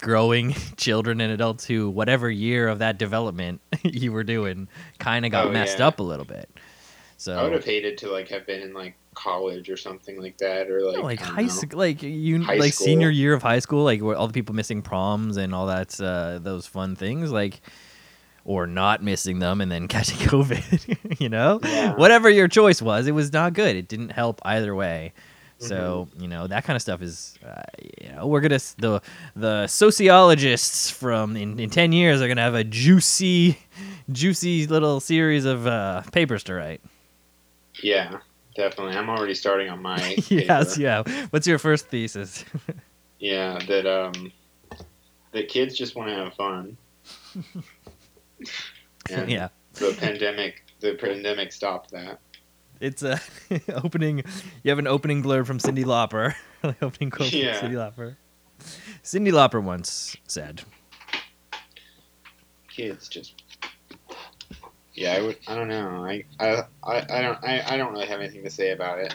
[0.00, 5.30] growing children and adults who whatever year of that development you were doing kind of
[5.32, 5.86] got Oh, messed yeah.
[5.88, 6.48] up a little bit.
[7.16, 10.36] So I would have hated to like have been in like college or something like
[10.38, 12.86] that, or like No, like high school, like you, High like school.
[12.86, 15.98] senior year of high school, like where all the people missing proms and all that,
[16.00, 17.60] uh, those fun things, like,
[18.44, 21.20] or not missing them and then catching COVID.
[21.20, 21.94] you know, Yeah.
[21.94, 23.76] whatever your choice was, it was not good.
[23.76, 25.12] It didn't help either way.
[25.68, 26.22] So Mm-hmm.
[26.22, 27.62] you know that kind of stuff is, uh,
[28.02, 29.00] you know, we're gonna the
[29.36, 33.58] the sociologists from in, in ten years are gonna have a juicy,
[34.12, 36.80] juicy little series of uh, papers to write.
[37.82, 38.18] Yeah,
[38.54, 38.96] definitely.
[38.96, 40.16] I'm already starting on my.
[40.28, 41.02] yes, yeah.
[41.30, 42.44] What's your first thesis?
[43.20, 44.30] Yeah, that um,
[45.32, 46.76] that kids just want to have fun.
[49.26, 49.48] yeah.
[49.74, 52.20] The pandemic, the pandemic stopped that.
[52.80, 53.20] It's a
[53.74, 54.22] opening.
[54.62, 56.34] You have an opening blurb from Cyndi Lauper.
[56.62, 57.58] like opening quote Yeah.
[57.58, 58.16] from Cyndi Lauper.
[59.02, 60.62] Cyndi Lauper once said,
[62.68, 63.34] Kids just.
[64.94, 65.36] Yeah, I would.
[65.48, 66.04] I don't know.
[66.04, 67.44] I I, I, I don't.
[67.44, 69.14] I, I don't really have anything to say about it.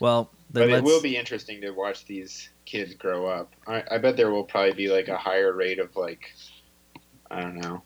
[0.00, 3.52] "Well, But it let's." will be interesting to watch these kids grow up.
[3.66, 6.32] I, I bet there will probably be like a higher rate of like,
[7.30, 7.82] I don't know,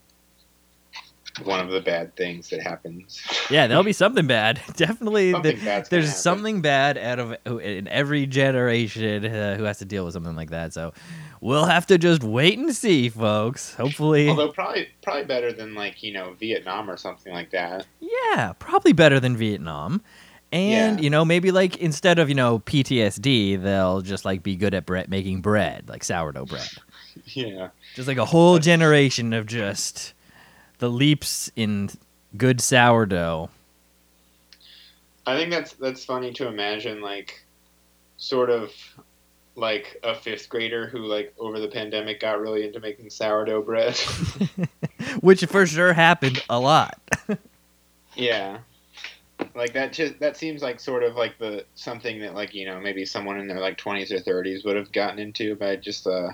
[1.42, 3.20] one of the bad things that happens.
[3.50, 4.60] yeah, there'll be something bad.
[4.76, 9.84] Definitely, Something there- there's something bad out of in every generation uh, who has to
[9.84, 10.72] deal with something like that.
[10.72, 10.92] So
[11.40, 13.74] we'll have to just wait and see, folks.
[13.74, 17.86] Hopefully, Although probably probably better than like you know Vietnam or something like that.
[18.00, 20.02] yeah, probably better than Vietnam.
[20.52, 21.02] And Yeah.
[21.02, 24.86] you know, maybe like instead of you know PTSD, they'll just like be good at
[24.86, 26.68] bread making bread, like sourdough bread.
[27.26, 27.68] Yeah.
[27.94, 30.13] Just like a whole generation of just
[30.84, 31.88] the leaps in
[32.36, 33.48] good sourdough.
[35.26, 37.42] I think that's that's funny to imagine like
[38.18, 38.70] sort of
[39.56, 43.96] like a fifth grader who like over the pandemic got really into making sourdough bread.
[45.20, 47.00] Which for sure happened a lot.
[48.14, 48.58] yeah.
[49.54, 52.78] Like that just that seems like sort of like the something that like, you know,
[52.78, 56.28] maybe someone in their like 20s or 30s would have gotten into by just uh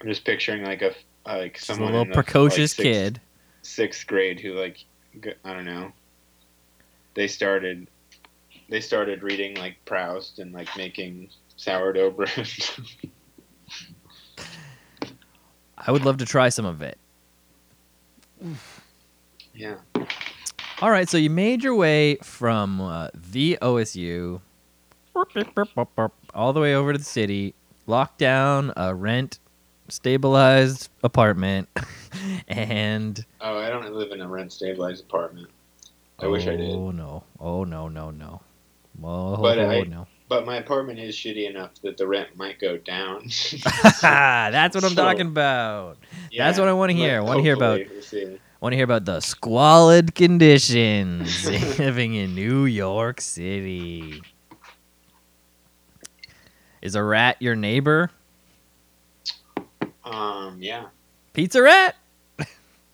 [0.00, 0.94] I'm just picturing like a
[1.26, 3.20] like Just a little like, precocious sixth- kid.
[3.62, 4.84] sixth grade who like
[5.44, 5.92] I don't know.
[7.14, 7.88] They started
[8.68, 12.48] they started reading like Proust and like making sourdough bread.
[15.78, 16.98] I would love to try some of it.
[19.54, 19.76] yeah.
[20.80, 24.40] All right, so you made your way from uh, the OSU
[26.34, 27.54] all the way over to the city,
[27.86, 29.39] locked down a rent
[29.92, 31.68] stabilized apartment,
[32.48, 35.48] and Oh, I don't live in a rent stabilized apartment.
[36.18, 36.70] I wish I did.
[36.70, 37.24] Oh no!
[37.38, 37.88] Oh no!
[37.88, 38.40] No no!
[39.02, 40.06] Oh But I- no!
[40.28, 43.22] But my apartment is shitty enough that the rent might go down.
[44.00, 45.98] That's what I'm So- talking about.
[46.36, 47.18] That's what I wanna hear.
[47.18, 47.80] I wanna hear about-
[48.12, 51.46] we'll want to hear about the squalid conditions
[51.78, 54.20] living in New York City.
[56.82, 58.10] Is a rat your neighbor?
[60.10, 60.86] Um, yeah.
[61.32, 61.96] Pizza Rat?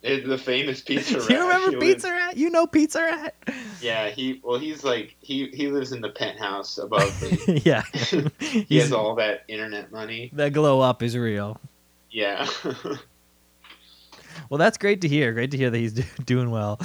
[0.03, 1.29] It's the famous pizza Do rat.
[1.29, 2.37] you remember He lives- Pizza Rat?
[2.37, 3.35] You know Pizza Rat?
[3.81, 7.61] Yeah, he well he's like he he lives in the penthouse above me.
[7.65, 7.81] yeah.
[8.39, 10.29] he He's- has all that internet money.
[10.33, 11.59] that glow up is real.
[12.11, 12.47] Yeah.
[14.49, 15.33] Well, that's great to hear.
[15.33, 16.79] Great to hear that he's do- doing well.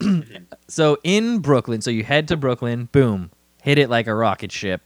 [0.68, 3.30] so in Brooklyn, so you head to Brooklyn, boom,
[3.62, 4.82] hit it like a rocket ship,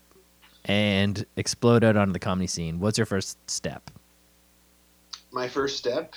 [0.67, 2.79] and explode out onto the comedy scene.
[2.79, 3.91] What's your first step?
[5.31, 6.15] My first step.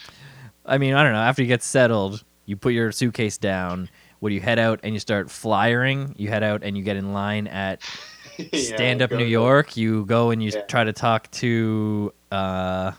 [0.66, 1.20] I mean, I don't know.
[1.20, 3.90] After you get settled, you put your suitcase down.
[4.22, 6.14] Would you head out and you start flyering?
[6.18, 7.80] You head out and you get in line at
[8.38, 9.76] Yeah, Stand Up New York.
[9.76, 10.62] You go and you Yeah.
[10.62, 12.92] try to talk to uh,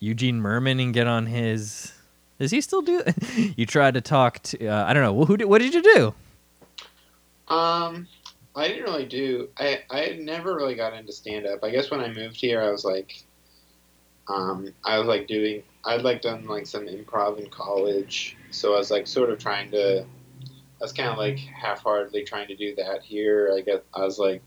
[0.00, 1.92] Eugene Mirman and get on his.
[2.38, 3.02] Does he still do?
[3.56, 4.66] you try to talk to.
[4.68, 5.12] Uh, I don't know.
[5.14, 6.14] Well, who did, what did you do?
[7.48, 8.06] Um,
[8.54, 9.48] I didn't really do.
[9.58, 11.62] I I never really got into stand up.
[11.62, 13.22] I guess when I moved here, I was like,
[14.28, 15.62] um, I was like doing.
[15.84, 19.70] I'd like done like some improv in college, so I was like sort of trying
[19.72, 20.02] to.
[20.02, 23.52] I was kind of like half-heartedly trying to do that here.
[23.56, 24.42] I guess I was like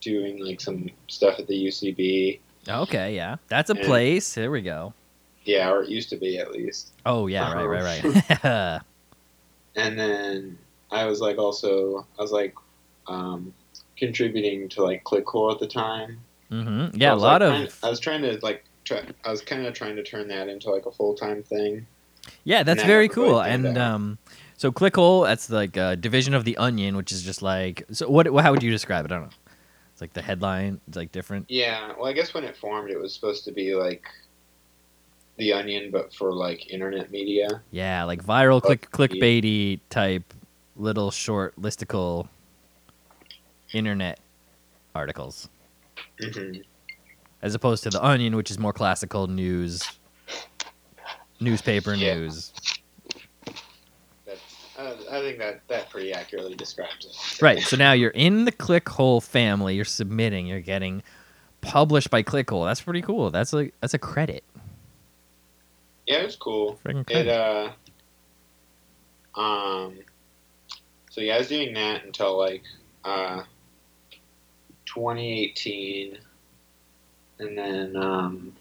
[0.00, 2.38] doing like some stuff at the UCB.
[2.68, 4.34] Okay, yeah, that's a And- place.
[4.34, 4.94] Here we go.
[5.44, 6.92] Yeah, or it used to be at least.
[7.04, 7.68] Oh yeah, right, Uh-huh.
[8.42, 8.80] right, right.
[9.76, 10.58] and then
[10.90, 12.54] I was like also I was like
[13.06, 13.52] um,
[13.96, 16.18] contributing to like ClickHole at the time.
[16.48, 17.78] hmm Yeah, a lot like, of.
[17.82, 19.02] I was trying to like try.
[19.24, 21.86] I was kind of trying to turn that into like a full time thing.
[22.44, 23.40] Yeah, that's that very cool.
[23.40, 24.18] And um,
[24.56, 27.84] so Clickhole, that's like a division of the Onion, which is just like.
[27.92, 28.26] So what?
[28.26, 29.12] How would you describe it?
[29.12, 29.36] I don't know.
[29.92, 30.80] It's like the headline.
[30.88, 31.46] It's like different.
[31.48, 31.92] Yeah.
[31.96, 34.06] Well, I guess when it formed, it was supposed to be like
[35.36, 37.62] the Onion, but for like internet media.
[37.70, 40.34] Yeah, like viral, click, clickbaity type,
[40.76, 42.28] little short listicle
[43.72, 44.20] internet
[44.94, 45.48] articles,
[46.20, 46.52] hmm
[47.46, 49.88] as opposed to the Onion, which is more classical news,
[51.40, 52.14] newspaper Yeah.
[52.14, 52.52] news.
[54.76, 57.40] Uh, I think that that pretty accurately describes it.
[57.40, 57.62] Right.
[57.62, 59.74] So now you're in the Clickhole family.
[59.76, 60.46] You're submitting.
[60.46, 61.02] You're getting
[61.62, 62.66] published by Clickhole.
[62.66, 63.30] That's pretty cool.
[63.30, 64.44] That's like that's a credit.
[66.06, 66.78] Yeah, it was cool.
[66.84, 67.72] Freaking It uh
[69.40, 69.98] um
[71.10, 72.62] so yeah, I was doing that until like
[73.04, 73.44] uh
[74.84, 76.18] 2018
[77.38, 78.52] and then um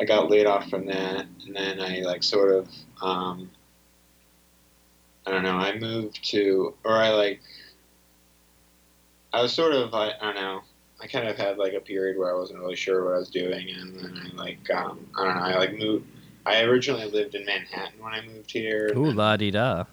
[0.00, 2.68] I got laid off from that and then I like sort of
[3.02, 3.50] um
[5.26, 7.40] I don't know, I moved to or I like
[9.32, 10.62] I was sort of I, I don't know.
[11.00, 13.28] I kind of had like a period where I wasn't really sure what I was
[13.28, 15.42] doing, and then I like um, I don't know.
[15.42, 16.06] I like moved.
[16.46, 18.92] I originally lived in Manhattan when I moved here.
[18.96, 19.84] Ooh la di da.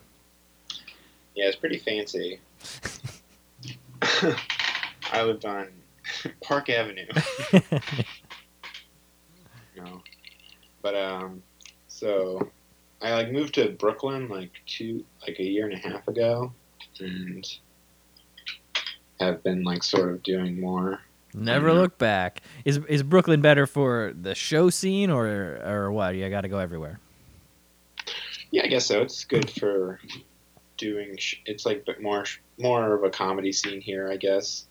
[1.33, 2.39] Yeah, it's pretty fancy.
[5.11, 5.67] I lived on
[6.43, 7.07] Park Avenue.
[9.77, 10.01] No.
[10.81, 11.41] But um
[11.87, 12.51] so
[13.01, 16.51] I like moved to Brooklyn like two like a year and a half ago
[16.99, 17.45] and
[19.19, 20.99] have been like sort of doing more.
[21.33, 21.75] Never Mhm.
[21.75, 22.41] look back.
[22.65, 26.15] Is is Brooklyn better for the show scene or or what?
[26.15, 26.99] You got to go everywhere.
[28.51, 29.01] Yeah, I guess so.
[29.01, 29.99] It's good for
[30.77, 32.25] doing sh- it's like but more
[32.59, 34.65] more of a comedy scene here, I guess.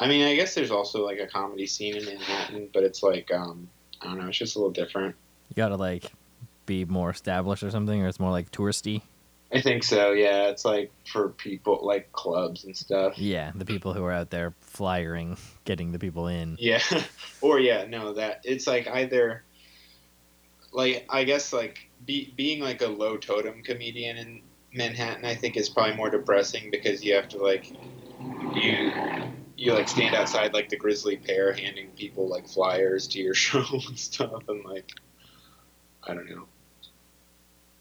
[0.00, 3.32] I mean, I guess there's also like a comedy scene in Manhattan, but it's like
[3.32, 3.68] um
[4.00, 5.14] I don't know, it's just a little different.
[5.50, 6.10] You got to like
[6.66, 9.02] be more established or something, or it's more like touristy.
[9.52, 10.12] I think so.
[10.12, 13.18] Yeah, it's like for people like clubs and stuff.
[13.18, 16.56] Yeah, the people who are out there flyering, getting the people in.
[16.58, 16.82] Yeah,
[17.40, 19.42] or yeah, no, that it's like either
[20.72, 25.56] like I guess like be, being like a low totem comedian in Manhattan, I think
[25.56, 27.72] is probably more depressing because you have to like
[28.54, 28.92] you
[29.60, 33.64] you like stand outside like the Grisly Pear, handing people like flyers to your show
[33.88, 34.90] and stuff, and like
[36.04, 36.46] I don't know.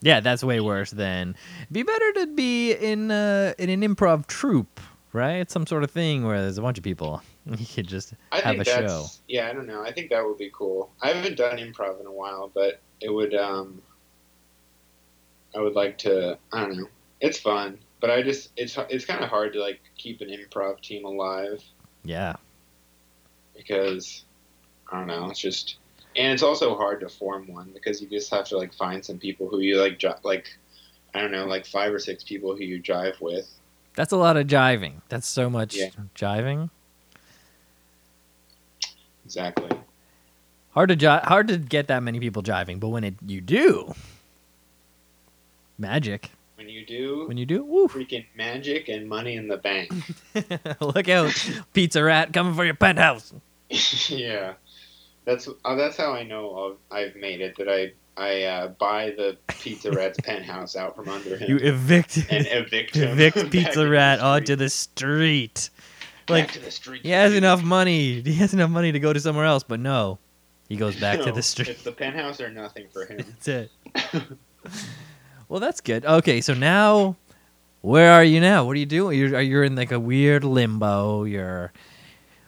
[0.01, 1.35] Yeah, that's way worse than.
[1.71, 4.79] Be better to be in uh, in an improv troupe,
[5.13, 5.49] right?
[5.49, 7.21] Some sort of thing where there's a bunch of people.
[7.45, 9.05] You could just I have think a show.
[9.27, 9.81] yeah, I don't know.
[9.81, 10.91] I think that would be cool.
[11.01, 13.81] I haven't done improv in a while, but it would um
[15.55, 16.89] I would like to I don't know.
[17.21, 20.81] It's fun, but I just it's it's kind of hard to like keep an improv
[20.81, 21.63] team alive
[22.03, 22.35] Yeah,
[23.55, 24.23] because
[24.91, 25.77] I don't know, it's just
[26.15, 29.17] and it's also hard to form one because you just have to like find some
[29.19, 30.47] people who you like ji- like
[31.13, 33.47] I don't know, like five or six people who you jive with.
[33.95, 35.01] that's a lot of jiving.
[35.09, 35.89] That's so much Yeah.
[36.15, 36.69] jiving.
[39.25, 39.69] Exactly.
[40.71, 43.93] Hard to ji- hard to get that many people jiving, but when it you do,
[45.77, 46.31] magic.
[46.59, 47.87] When you do When you do, woo!
[47.87, 49.93] freaking magic and money in the bank.
[50.81, 51.33] Look out,
[51.73, 53.33] Pizza Rat coming for your penthouse.
[54.09, 54.55] yeah,
[55.23, 57.55] that's uh, that's how I know I've, I've made it.
[57.57, 62.17] That I I uh, buy the Pizza Rat's penthouse out from under him You evict
[62.29, 63.11] and evict him.
[63.11, 65.69] evict back Pizza Rat onto the street.
[66.27, 67.03] Back Like to the street.
[67.03, 68.21] he has enough money.
[68.21, 70.19] He has enough money to go to somewhere else, but no,
[70.67, 71.69] he goes back to the street.
[71.69, 73.19] It's the penthouse or nothing for him.
[73.19, 73.71] That's it.
[75.49, 76.05] Well, that's good.
[76.05, 77.17] Okay, so now,
[77.81, 78.65] where are you now?
[78.65, 79.19] What are you doing?
[79.19, 81.23] You're are you in like a weird limbo.
[81.25, 81.73] You're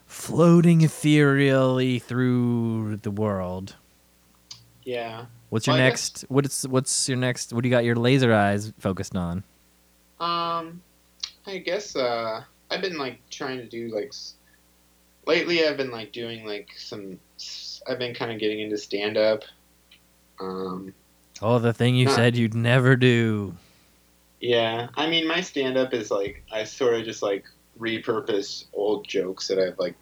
[0.07, 3.77] floating ethereally through the world.
[4.85, 5.27] yeah.
[5.49, 6.25] What's your Well, next?
[6.29, 7.53] What's what's your next?
[7.53, 9.43] What do you got your laser eyes focused on?
[10.19, 10.83] Um,
[11.47, 14.13] I guess uh, I've been like trying to do like
[15.27, 15.65] lately.
[15.65, 17.19] I've been like doing like some.
[17.87, 19.43] I've been kind of getting into stand up.
[20.39, 20.93] Um,
[21.41, 22.15] Oh, the thing you Huh.
[22.15, 23.55] said you'd never do.
[24.39, 27.45] Yeah, I mean, my stand up is like I sort of just like
[27.79, 29.95] repurpose old jokes that I've like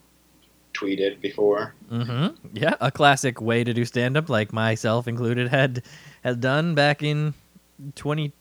[0.74, 1.76] tweeted before.
[1.92, 2.58] Mm-hmm.
[2.58, 5.84] Yeah, a classic way to do stand up, like myself included, had
[6.24, 7.34] had done back in
[7.96, 8.32] 20,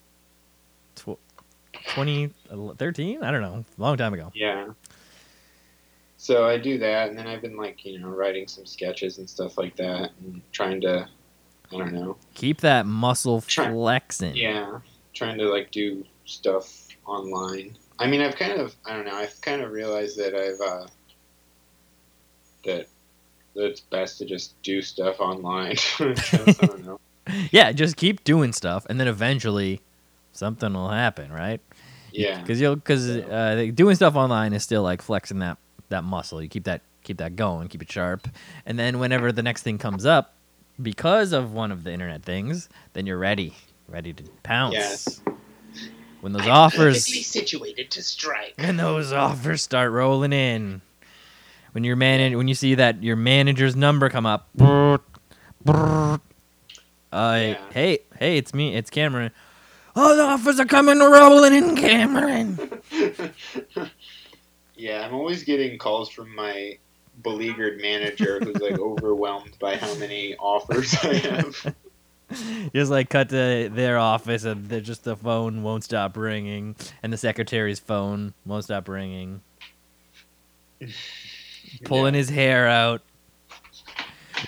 [0.97, 3.23] 2013?
[3.23, 4.31] I don't know, long time ago.
[4.35, 4.69] Yeah.
[6.17, 9.29] So I do that, and then I've been like you know writing some sketches and
[9.29, 11.09] stuff like that, and trying to,
[11.73, 14.37] I don't know, Keep that muscle Try- flexing.
[14.37, 14.81] yeah,
[15.15, 17.77] trying to like do stuff online.
[17.99, 20.87] I mean, I've kind of, I don't know, I've kind of realized that I've uh,
[22.65, 22.87] that
[23.55, 25.77] that it's best to just do stuff online.
[25.99, 27.01] I I don't know.
[27.51, 29.83] Yeah, just keep doing stuff, and then eventually
[30.33, 31.61] something will happen, right?
[32.11, 32.41] Yeah.
[32.41, 35.59] Because you'll because uh, doing stuff online is still like flexing that
[35.91, 36.41] that muscle.
[36.43, 38.29] You keep that keep that going, keep it sharp,
[38.65, 40.37] and then whenever the next thing comes up,
[40.81, 43.55] because of one of the internet things, then you're ready,
[43.88, 44.75] ready to pounce.
[44.75, 45.21] Yes.
[46.21, 48.55] When those offers, situated to strike.
[48.59, 50.83] when those offers start rolling in,
[51.73, 55.01] when your man when you see that your manager's number come up, brrrt,
[55.64, 56.20] brrrt,
[57.12, 57.57] uh, Yeah.
[57.72, 59.31] hey hey, it's me, it's Cameron.
[59.95, 62.81] Oh, the offers are coming rolling in, Cameron.
[64.76, 66.79] yeah, I'm always getting calls from my
[67.23, 71.75] beleaguered manager who's like overwhelmed by how many offers I have.
[72.75, 77.12] just like cut to their office and they're just the phone won't stop ringing and
[77.12, 79.41] the secretary's phone won't stop ringing
[81.85, 83.01] pulling his hair out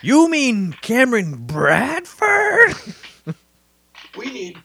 [0.02, 2.74] you mean cameron bradford
[4.16, 4.58] We need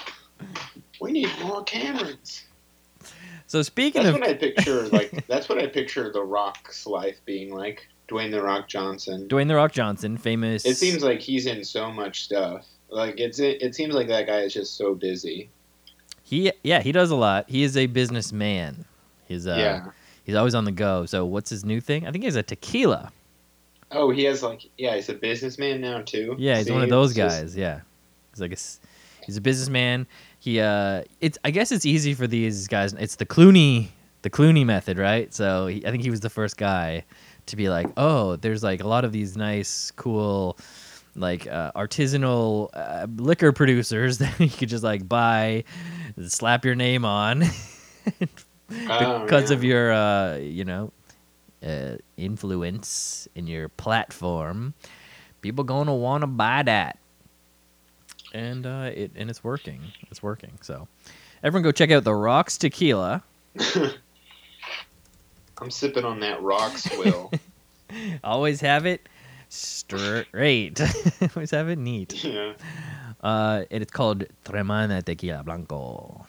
[0.99, 2.43] we need more Camerons.
[3.47, 4.88] So speaking That's of what I picture.
[4.88, 7.88] Like that's what I picture The Rock's life being like.
[8.08, 9.28] Dwayne The Rock Johnson.
[9.28, 10.66] Dwayne the Rock Johnson, famous.
[10.66, 12.66] It seems like he's in so much stuff.
[12.89, 15.49] Like it's it, it seems like that guy is just so busy.
[16.24, 17.49] he yeah he does a lot.
[17.49, 18.86] He is a businessman.
[19.28, 19.86] He's uh yeah.
[20.24, 21.06] he's always on the go.
[21.06, 22.06] So what's his new thing?
[22.08, 23.12] I think he has a tequila.
[23.91, 26.36] Oh, he has like yeah, he's a businessman now too.
[26.38, 27.58] Yeah, he's See, one of those it's just- guys.
[27.58, 27.82] Yeah,
[28.32, 28.58] he's like a
[29.26, 30.06] he's a businessman.
[30.39, 32.93] He uh, it's I guess it's easy for these guys.
[32.93, 33.88] It's the Clooney
[34.22, 35.34] the Clooney method, right?
[35.34, 37.03] So he, I think he was the first guy
[37.48, 40.58] to be like, oh, there's like a lot of these nice, cool,
[41.16, 45.64] like uh, artisanal uh, liquor producers that you could just like buy,
[46.28, 47.43] slap your name on.
[48.89, 49.58] Oh, because yeah.
[49.58, 50.91] of your uh, you know
[51.64, 54.74] uh, influence in your platform
[55.41, 56.98] people going to want to buy that
[58.34, 60.88] and uh, it and it's working it's working so
[61.43, 63.24] everyone go check out the rocks tequila
[65.60, 67.32] I'm sipping on that rock swill.
[68.24, 69.08] always have it
[69.47, 70.82] straight
[71.36, 72.53] always have it neat yeah.
[73.22, 76.26] uh, and it's called Teremana tequila blanco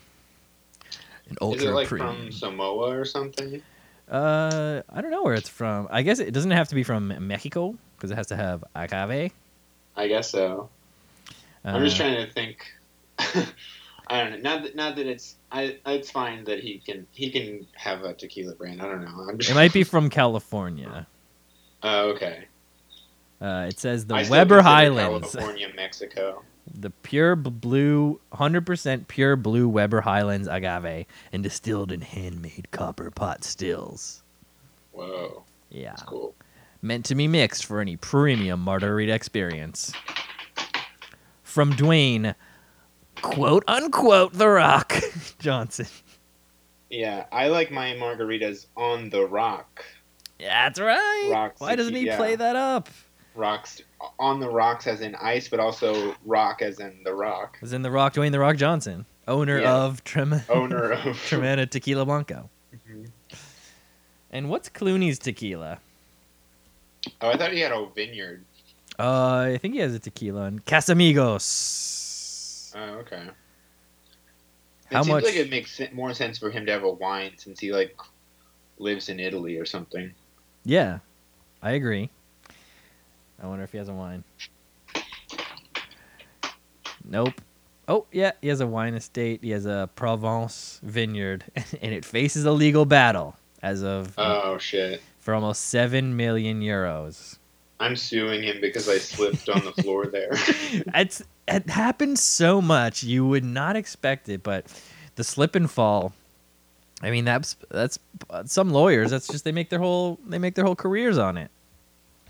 [1.29, 2.16] an ultra Is it like premium.
[2.16, 3.62] from Samoa or something?
[4.09, 5.89] Uh, I don't know where it's from.
[5.91, 9.33] I guess it doesn't have to be from Mexico because it has to have agave.
[9.97, 10.68] I guess so.
[11.64, 12.64] Uh, I'm just trying to think.
[14.09, 14.36] I don't know.
[14.38, 15.78] Not that, not that it's I.
[15.86, 18.80] It's fine that he can he can have a tequila brand.
[18.80, 19.26] I don't know.
[19.28, 19.50] I'm just.
[19.50, 21.07] It might be from California.
[21.82, 22.46] Oh, okay.
[23.40, 26.42] Uh, it says the Weber Highlands, California, Mexico.
[26.74, 33.11] the pure blue, hundred percent pure blue Weber Highlands agave, and distilled in handmade copper
[33.11, 34.22] pot stills.
[34.92, 36.34] Whoa, Yeah, that's cool.
[36.80, 39.92] meant to be mixed for any premium margarita experience.
[41.42, 42.34] From Dwayne,
[43.23, 44.93] quote unquote, The Rock
[45.39, 45.87] Johnson.
[46.91, 49.85] Yeah, I like my margaritas on the rock.
[50.39, 51.29] That's right.
[51.33, 52.17] Rocks Why doesn't he yeah.
[52.17, 52.89] play that up?
[53.35, 53.81] Rocks
[54.19, 57.59] on the rocks as in ice, but also rock as in the rock.
[57.61, 59.75] Was in The Rock, Dwayne The Rock Johnson, owner Yeah.
[59.75, 61.01] of Trem- Owner of.
[61.29, 62.49] Teremana Tequila Blanco.
[62.75, 63.11] Mhm.
[64.31, 65.79] And what's Clooney's tequila?
[67.21, 68.45] Oh, I thought he had a vineyard.
[68.99, 72.05] Uh, I think he has a tequila in Casamigos.
[72.77, 73.22] Oh, okay.
[74.93, 77.33] How it seems much- like it makes more sense for him to have a wine
[77.39, 77.97] since he like
[78.79, 80.14] lives in Italy or something.
[80.64, 80.99] Yeah,
[81.62, 82.11] I agree.
[83.43, 84.24] I wonder if he has a wine.
[87.05, 87.41] Nope.
[87.89, 89.41] Oh, yeah, he has a wine estate.
[89.43, 91.45] He has a Provence vineyard,
[91.81, 95.01] and it faces a legal battle as of Oh shit!
[95.18, 97.39] for almost seven million euros.
[97.79, 100.31] I'm suing him because I slipped on the floor there.
[100.95, 104.66] it's it happens so much you would not expect it, but
[105.16, 106.12] the slip and fall.
[107.03, 107.99] I mean, that's that's
[108.47, 109.11] some lawyers.
[109.11, 111.51] That's just they make their whole they make their whole careers on it.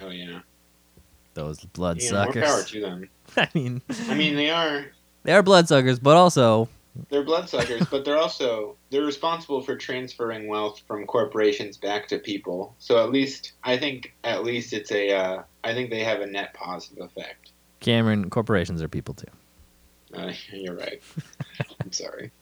[0.00, 0.40] oh yeah.
[1.34, 2.34] Those bloodsuckers.
[2.34, 3.08] Know, more power to them.
[3.36, 4.86] I mean, I mean, they are
[5.22, 6.68] they are bloodsuckers, but also
[7.08, 12.74] they're bloodsuckers, but they're also they're responsible for transferring wealth from corporations back to people.
[12.78, 16.26] So at least I think at least it's a uh, I think they have a
[16.26, 17.52] net positive effect.
[17.80, 19.26] Cameron corporations are people too.
[20.14, 21.02] Uh, you're right.
[21.80, 22.30] I'm sorry.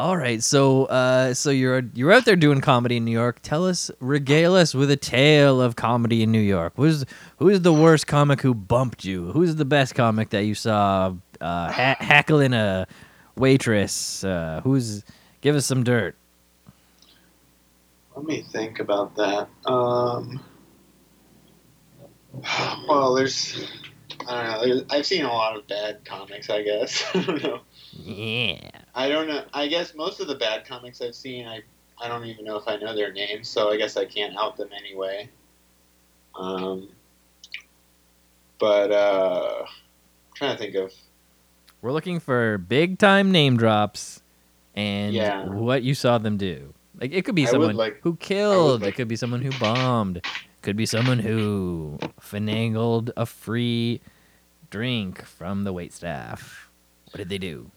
[0.00, 3.40] All right, so uh, so you're you're out there doing comedy in New York.
[3.42, 6.72] Tell us, regale us with a tale of comedy in New York.
[6.76, 7.04] Who's
[7.36, 9.30] who's the worst comic who bumped you?
[9.32, 12.86] Who's the best comic that you saw uh, ha- hackling a
[13.36, 14.24] waitress?
[14.24, 15.04] Uh, who's
[15.40, 16.16] give us some dirt?
[18.16, 19.48] Let me think about that.
[19.66, 20.40] Um,
[22.88, 23.68] well, there's
[24.28, 24.66] I don't know.
[24.66, 26.50] There's, I've seen a lot of bad comics.
[26.50, 27.60] I guess I don't know.
[27.92, 29.44] Yeah, I don't know.
[29.52, 31.62] I guess most of the bad comics I've seen, I
[32.00, 34.56] I don't even know if I know their names, so I guess I can't out
[34.56, 35.28] them anyway.
[36.34, 36.88] Um,
[38.58, 40.92] but uh, I'm trying to think of
[41.82, 44.22] we're looking for big time name drops
[44.74, 45.44] and Yeah.
[45.46, 46.74] what you saw them do.
[47.00, 48.82] Like it could be someone like- who killed.
[48.82, 50.24] like- it could be someone who bombed.
[50.62, 54.00] Could be someone who finagled a free
[54.68, 56.68] drink from the wait staff.
[57.06, 57.70] What did they do?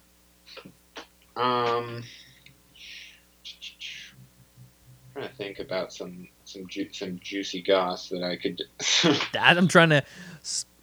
[1.37, 2.03] um.
[5.13, 8.61] Trying to think about some some ju- some juicy goss that I could.
[9.33, 10.03] That I'm trying to,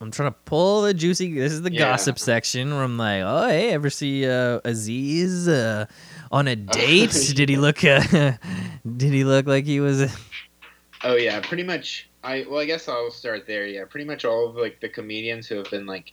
[0.00, 1.32] I'm trying to pull the juicy.
[1.34, 1.80] This is the Yeah.
[1.80, 5.86] gossip section where I'm like, oh hey, ever see uh, Aziz uh,
[6.32, 7.32] on a date?
[7.34, 7.84] did he look?
[7.84, 8.00] Uh,
[8.96, 10.12] did he look like he was?
[11.02, 12.08] Oh yeah, pretty much.
[12.22, 13.66] I well, I guess I'll start there.
[13.66, 16.12] Yeah, pretty much all of like the comedians who have been like,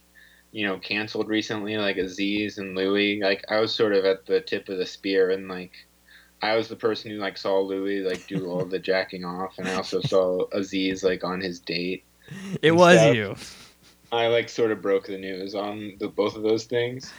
[0.51, 3.20] you know, canceled recently, like Aziz and Louis.
[3.22, 5.74] Like I was sort of at the tip of the spear, and like
[6.42, 9.68] I was the person who like saw Louis like do all the jacking off, and
[9.68, 12.04] I also saw Aziz like on his date.
[12.62, 13.16] It was stuff.
[13.16, 13.36] you.
[14.12, 17.12] I like sort of broke the news on the both of those things.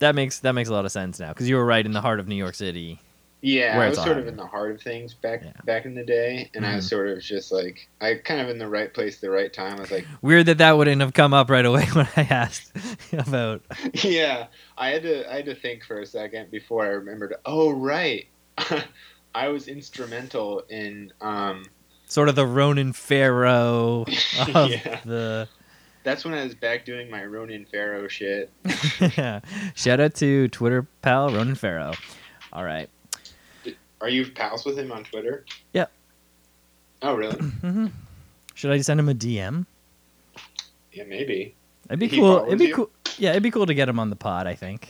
[0.00, 2.00] That makes that makes a lot of sense now because you were right in the
[2.00, 2.98] heart of New York City.
[3.40, 5.52] Yeah, I was sort of in the heart of things back Yeah.
[5.64, 6.88] back in the day, and I was Mhm.
[6.88, 9.76] sort of just like I kind of in the right place, at the right time.
[9.76, 12.72] I was like, Weird that that wouldn't have come up right away when I asked
[13.12, 13.62] about.
[13.94, 14.46] yeah,
[14.78, 17.34] I had to I had to think for a second before I remembered.
[17.44, 18.26] Oh right,
[19.34, 21.64] I was instrumental in um.
[22.06, 24.02] Sort of the Ronan Farrow
[24.54, 25.00] of Yeah.
[25.04, 25.48] the.
[26.04, 28.50] That's when I was back doing my Ronan Farrow shit.
[29.74, 31.94] Shout out to Twitter pal Ronan Farrow.
[32.52, 32.90] All right.
[34.02, 35.46] Are you pals with him on Twitter?
[35.72, 35.90] Yep.
[37.02, 37.36] Oh really?
[37.38, 37.86] mm-hmm.
[38.54, 39.64] Should I send him a DM?
[40.92, 41.54] Yeah, maybe.
[41.88, 42.44] It'd be He cool.
[42.46, 42.74] It'd be you?
[42.74, 42.90] cool.
[43.16, 44.46] Yeah, it'd be cool to get him on the pod.
[44.46, 44.88] I think.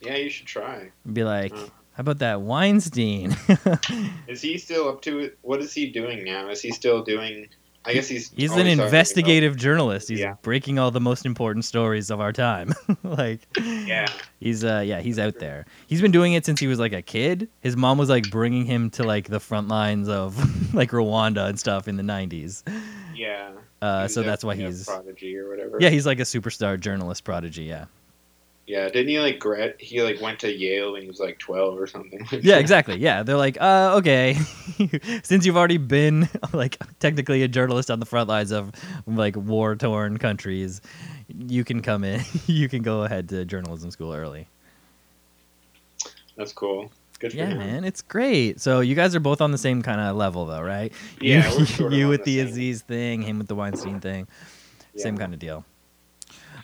[0.00, 0.90] Yeah, you should try.
[1.12, 1.70] Be like, Mm.
[1.96, 3.36] How about that Weinstein?
[4.28, 5.38] Is he still up to it?
[5.42, 6.48] What is he doing now?
[6.50, 7.48] Is he still doing?
[7.86, 8.30] I guess he's.
[8.32, 10.08] He's an about- investigative journalist.
[10.08, 10.34] He's Yeah.
[10.42, 12.74] breaking all the most important stories of our time.
[13.04, 14.08] like, Yeah.
[14.40, 15.66] he's uh, yeah, he's out there.
[15.86, 17.48] He's been doing it since he was like a kid.
[17.60, 20.36] His mom was like bringing him to like the front lines of
[20.74, 22.62] like Rwanda and stuff in the '90s.
[23.14, 23.50] Yeah.
[23.80, 25.78] Uh, so that's why he's prodigy or whatever.
[25.80, 27.64] yeah, he's like a superstar journalist prodigy.
[27.64, 27.84] Yeah,
[28.66, 28.88] Yeah.
[28.88, 29.74] Didn't he like grad?
[29.78, 32.20] He like went to Yale when he was like twelve or something.
[32.20, 32.60] like yeah, that.
[32.60, 32.96] exactly.
[32.98, 34.34] Yeah, they're like, uh, okay,
[35.22, 38.72] since you've already been like technically a journalist on the front lines of
[39.06, 40.80] like war torn countries,
[41.28, 42.22] you can come in.
[42.46, 44.48] you can go ahead to journalism school early.
[46.36, 46.90] That's cool.
[47.18, 48.60] Good for Yeah, man, it's great.
[48.60, 50.92] So you guys are both on the same kind of level, though, right?
[51.20, 54.28] Yeah, you, we're sort of you with the, Aziz thing, him with the Weinstein thing,
[54.96, 55.64] same kind of deal.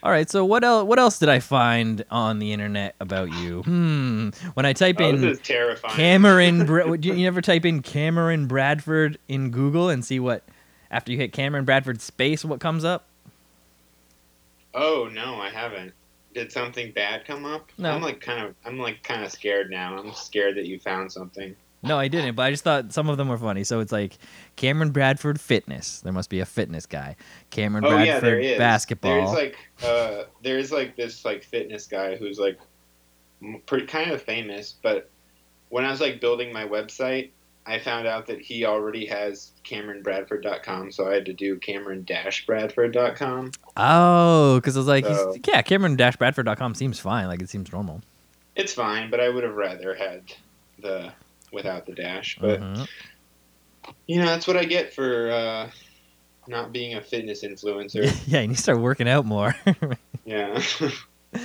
[0.03, 0.84] All right, so what else?
[0.84, 3.62] What else did I find on the internet about you?
[3.62, 4.30] Hmm.
[4.55, 5.36] When I type Oh, in.
[5.90, 10.42] Cameron, Bra- you, you ever type in Cameron Bradford in Google and see what
[10.90, 13.07] after you hit Cameron Bradford space what comes up?
[14.74, 15.92] Oh no, I haven't.
[16.34, 17.70] Did something bad come up?
[17.78, 17.90] No.
[17.92, 18.55] I'm like kind of.
[18.64, 19.98] I'm like kind of scared now.
[19.98, 21.55] I'm scared that you found something.
[21.83, 23.64] No, I didn't, but I just thought some of them were funny.
[23.64, 24.16] So it's like
[24.57, 26.01] Cameron Bradford fitness.
[26.01, 27.16] There must be a fitness guy.
[27.51, 28.59] Cameron Oh Bradford yeah, there is.
[28.59, 29.11] basketball.
[29.33, 32.59] There's like uh, there's like this like fitness guy who's like
[33.66, 34.74] pretty kind of famous.
[34.80, 35.11] But
[35.70, 37.30] when I was like building my website,
[37.66, 43.51] I found out that he already has CameronBradford.com, so I had to do Cameron-Bradford.com.
[43.76, 47.26] Oh, because I was like, he's- So- yeah, Cameron-Bradford.com seems fine.
[47.28, 48.03] Like it seems normal.
[48.57, 50.24] It's fine, but I would have rather had
[50.80, 51.12] the
[51.53, 52.38] without the dash.
[52.40, 52.88] But Mhm.
[54.07, 55.70] you know, that's what I get for uh,
[56.48, 58.05] not being a fitness influencer.
[58.26, 59.55] yeah, you need to start working out more.
[60.24, 60.61] yeah.
[61.32, 61.40] well,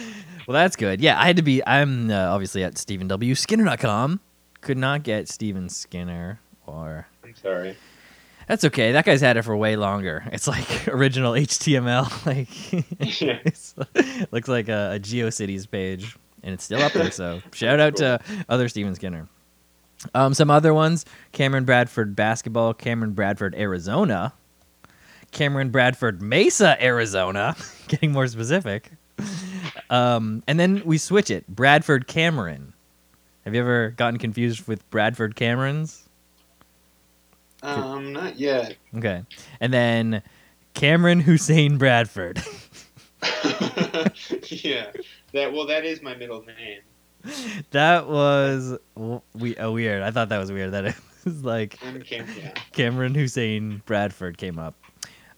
[0.47, 1.01] that's good.
[1.01, 1.62] Yeah, I had to be.
[1.66, 4.20] I'm uh, obviously at StephenWSkinner.com.
[4.62, 7.08] Could not get Steven Skinner or.
[7.24, 7.78] I'm sorry.
[8.47, 8.93] That's okay.
[8.93, 10.24] That guy's had it for way longer.
[10.32, 12.26] It's like original HTML.
[12.26, 13.39] Like, Yeah.
[14.32, 17.12] looks like a, a GeoCities page, and it's still up there.
[17.12, 19.28] So shout out to other Steven Skinner.
[20.14, 24.34] Um, some other ones: Cameron Bradford basketball, Cameron Bradford Arizona,
[25.32, 27.56] Cameron Bradford Mesa Arizona.
[27.88, 28.91] Getting more specific.
[29.89, 32.74] Um, and then we switch it: Bradford Cameron.
[33.45, 36.08] Have you ever gotten confused with Bradford Camerons?
[37.64, 38.76] Um, not yet.
[38.95, 39.24] Okay.
[39.60, 40.22] And then
[40.74, 42.43] Cameron Hussein Bradford.
[44.50, 44.91] yeah.
[45.34, 46.82] That well, that is my middle name.
[47.72, 48.78] that was
[49.34, 50.01] we oh, weird.
[50.01, 50.95] I thought that was weird that it
[51.26, 52.28] was like I'm Cam.
[52.38, 52.53] Yeah.
[52.72, 54.76] Cameron Hussein Bradford came up.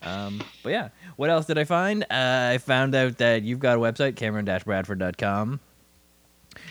[0.02, 2.04] Um, but yeah, what else did I find?
[2.04, 5.60] Uh, I found out that you've got a website, cameron-bradford.com.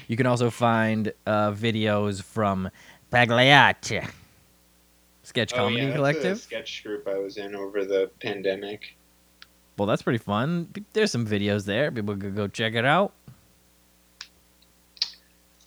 [0.08, 2.72] You can also find uh, videos from
[3.12, 4.02] Pagliacci
[5.24, 6.40] Sketch Oh, Comedy yeah, that's Collective.
[6.40, 8.96] Sketch group I was in over the pandemic.
[9.78, 10.68] Well, that's pretty fun.
[10.94, 11.92] There's some videos there.
[11.92, 13.14] People could go check it out.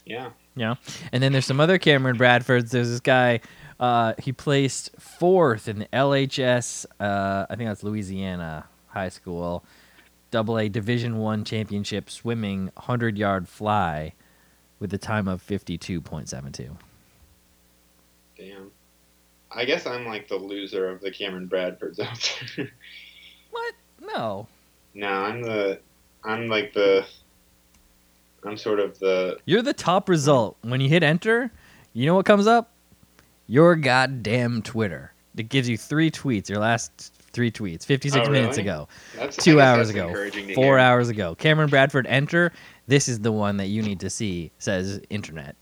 [0.04, 0.30] Yeah.
[0.56, 0.74] Yeah.
[1.12, 2.70] And then there's some other Cameron Bradfords.
[2.70, 3.40] There's this guy.
[3.80, 6.86] Uh, he placed fourth in the LHS.
[7.00, 9.64] Uh, I think that's Louisiana High School,
[10.30, 14.12] Double A Division One championship swimming hundred yard fly,
[14.78, 16.76] with a time of fifty two point seven two.
[18.36, 18.70] Damn.
[19.50, 22.70] I guess I'm like the loser of the Cameron Bradfords out there.
[23.50, 23.74] What?
[24.00, 24.48] No.
[24.94, 25.78] no, I'm the.
[26.24, 27.04] I'm like the.
[28.44, 29.38] I'm sort of the.
[29.44, 30.56] You're the top result.
[30.62, 31.50] When you hit enter,
[31.92, 32.72] you know what comes up?
[33.46, 35.12] Your goddamn Twitter.
[35.36, 37.86] It gives you three tweets, your last Three tweets.
[37.86, 38.88] 56 Oh, minutes ago.
[39.16, 40.12] That's Two hours ago.
[40.54, 41.34] Four hours ago.
[41.34, 42.52] Cameron Bradford, enter.
[42.86, 45.56] This is the one that you need to see, says internet.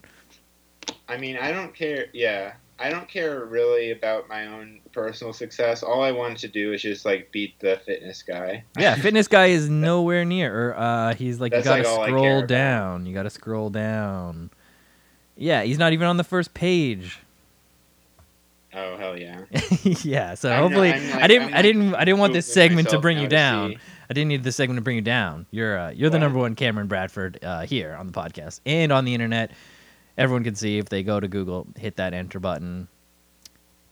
[1.08, 2.06] I mean, I don't care.
[2.12, 5.82] Yeah, I don't care really about my own personal success.
[5.82, 8.64] All I wanted to do is just like beat the fitness guy.
[8.78, 10.70] Yeah, fitness guy is nowhere near.
[10.70, 12.48] Or, uh, he's like, That's, you gotta like, all I care scroll about.
[12.48, 13.06] down.
[13.06, 14.50] You gotta scroll down.
[15.36, 17.18] Yeah, he's not even on the first page.
[18.72, 19.44] Oh hell yeah!
[19.82, 22.52] yeah, so I'm hopefully I'm, like- I didn't I'm, I didn't I didn't want this
[22.52, 23.74] segment to bring you down.
[24.08, 25.46] I didn't need this segment to bring you down.
[25.50, 29.04] You're uh, you're the number one Cameron Bradford uh, here on the podcast and on
[29.04, 29.50] the internet.
[30.18, 32.88] Everyone can see if they go to Google, hit that enter button.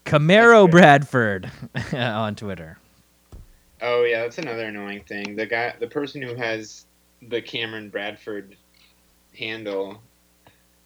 [0.05, 1.51] Camaro Bradford
[1.93, 2.79] on Twitter.
[3.81, 5.37] Oh yeah, that's another annoying thing.
[5.37, 6.87] The guy, the person who has
[7.29, 8.57] the Cameron Bradford
[9.37, 10.03] handle,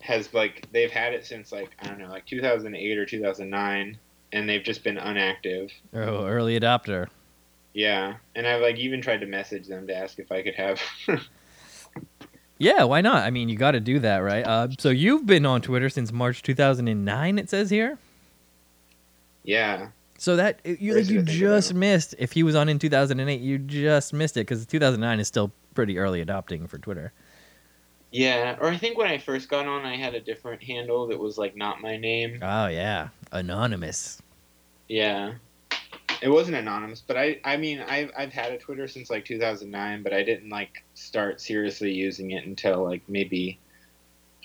[0.01, 3.99] has like they've had it since like I don't know, like 2008 or 2009,
[4.33, 5.71] and they've just been unactive.
[5.95, 7.09] Oh, early adopter.
[7.75, 10.81] Yeah, and I've like even tried to message them to ask if I could have.
[12.63, 13.25] Yeah, why not?
[13.25, 14.47] I mean, you got to do that, right?
[14.47, 17.39] Uh, so you've been on Twitter since March 2009.
[17.39, 17.99] It says here.
[19.43, 19.89] yeah,
[20.19, 22.15] So that you like you just missed.
[22.19, 25.99] If he was on in 2008, you just missed it because 2009 is still pretty
[25.99, 27.13] early adopting for Twitter.
[28.13, 28.57] yeah.
[28.61, 31.39] Or I think when I first got on, I had a different handle that was
[31.39, 32.39] like not my name.
[32.43, 34.23] Oh yeah, anonymous.
[34.89, 35.33] Yeah.
[36.23, 40.03] It wasn't anonymous, but I I mean I've I've had a Twitter since like 2009,
[40.03, 43.59] but I didn't like start seriously using it until like maybe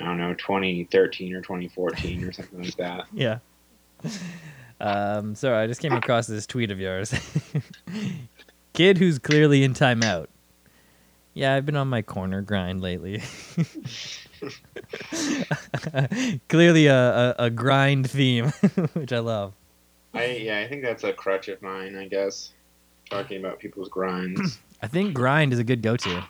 [0.01, 3.05] I don't know 2013 or 2014 or something like that.
[3.13, 3.39] Yeah.
[4.79, 7.13] Um, so I just came across this tweet of yours.
[8.73, 10.27] Kid who's clearly in timeout.
[11.33, 13.23] Yeah, I've been on my corner grind lately.
[16.49, 18.49] clearly a, a, a grind theme,
[18.93, 19.53] which I love.
[20.13, 22.53] I yeah, I think that's a crutch of mine, I guess.
[23.09, 24.59] Talking about people's grinds.
[24.81, 26.23] I think grind is a good go-to,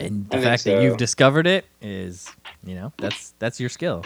[0.00, 2.30] and the I fact that you've discovered it is,
[2.64, 4.04] you know, that's that's your skill.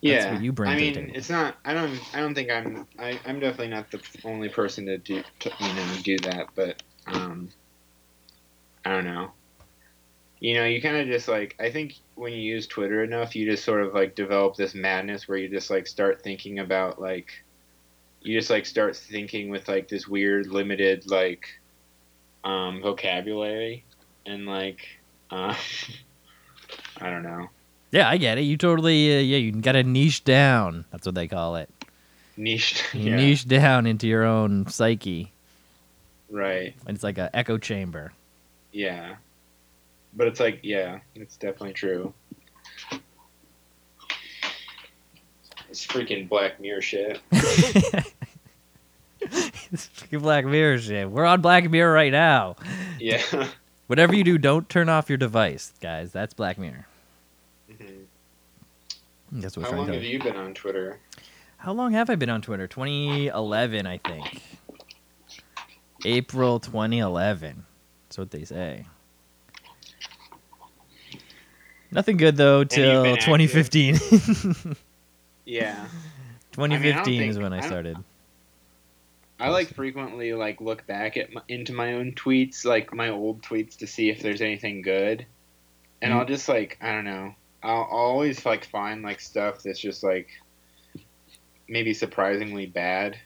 [0.00, 1.56] yeah, what you bring I mean, it's not.
[1.64, 1.98] I don't.
[2.14, 2.86] I don't think I'm.
[2.98, 5.22] I, I'm definitely not the only person to do.
[5.40, 6.48] To, you know, do that.
[6.54, 7.48] But um,
[8.84, 9.32] I don't know.
[10.38, 11.56] You know, you kind of just like.
[11.58, 15.28] I think when you use Twitter enough, you just sort of like develop this madness
[15.28, 17.30] where you just like start thinking about like.
[18.22, 21.46] You just like start thinking with like this weird limited like,
[22.42, 23.84] um, vocabulary,
[24.24, 24.88] and like,
[25.30, 25.54] uh,
[27.00, 27.48] I don't know.
[27.92, 28.42] Yeah, I get it.
[28.42, 30.84] You totally, uh, yeah, you got to niche down.
[30.90, 31.70] That's what they call it.
[32.36, 32.82] Niche.
[32.94, 33.16] You yeah.
[33.16, 35.30] niche down into your own psyche.
[36.30, 36.74] Right.
[36.86, 38.12] And it's like an echo chamber.
[38.72, 39.16] Yeah.
[40.16, 42.12] But it's like, yeah, it's definitely true.
[45.68, 47.20] It's freaking Black Mirror shit.
[47.30, 48.14] it's
[49.20, 51.10] freaking Black Mirror shit.
[51.10, 52.56] We're on Black Mirror right now.
[52.98, 53.48] Yeah.
[53.88, 56.12] Whatever you do, don't turn off your device, guys.
[56.12, 56.86] That's Black Mirror.
[57.70, 58.06] Mhm.
[59.32, 60.98] That's what How we're long trying have to you been on Twitter?
[61.58, 62.66] How long have I been on Twitter?
[62.66, 64.40] 2011, I think.
[66.04, 67.66] April 2011.
[68.08, 68.86] That's what they say.
[71.96, 73.24] Nothing good though till been active?
[73.24, 74.76] 2015.
[75.48, 75.86] Yeah.
[76.52, 77.96] 2015 is think- when I I started.
[79.38, 83.42] I like frequently like look back at my, into my own tweets, like my old
[83.42, 85.24] tweets, to see if there's anything good,
[86.02, 86.16] and Mm.
[86.16, 87.34] I'll just like I don't know.
[87.62, 90.28] I'll, I'll always like find like stuff that's just like
[91.68, 93.18] maybe surprisingly bad.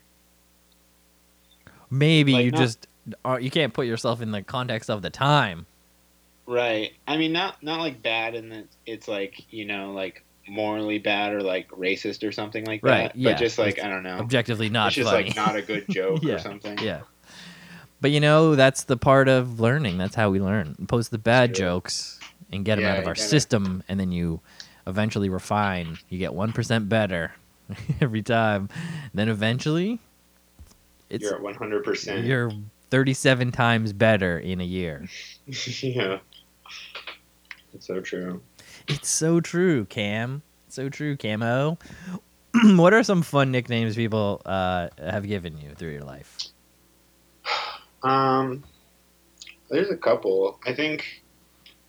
[1.90, 2.86] Maybe Like, you not- just
[3.24, 5.66] are, you can't put yourself in the context of the time.
[6.50, 6.92] Right.
[7.06, 11.32] I mean, not not like bad, and that it's like you know like morally bad
[11.32, 13.16] or like racist or something like Right, that.
[13.16, 13.32] yeah.
[13.32, 14.18] But just like It's I don't know.
[14.18, 15.26] Objectively not it's just funny.
[15.28, 16.76] like not a good joke Yeah, or something.
[16.78, 17.02] yeah.
[18.00, 19.96] But you know, that's the part of learning.
[19.98, 20.74] That's how we learn.
[20.88, 22.18] Post the bad jokes
[22.50, 24.40] and get them out of our system, and then you
[24.88, 25.98] eventually refine.
[26.08, 27.32] You get one percent better
[28.00, 28.68] every time.
[29.14, 30.00] Then eventually,
[31.10, 32.24] it's You're at one hundred percent.
[32.26, 32.50] you're
[32.90, 35.06] thirty-seven times better in a year.
[35.82, 36.18] yeah.
[37.74, 38.42] It's so true.
[38.88, 40.42] It's so true, Cam.
[40.68, 41.78] So true, Camo.
[42.64, 46.36] what are some fun nicknames people uh, have given you through your life?
[48.02, 48.64] Um,
[49.70, 50.58] there's a couple.
[50.66, 51.22] I think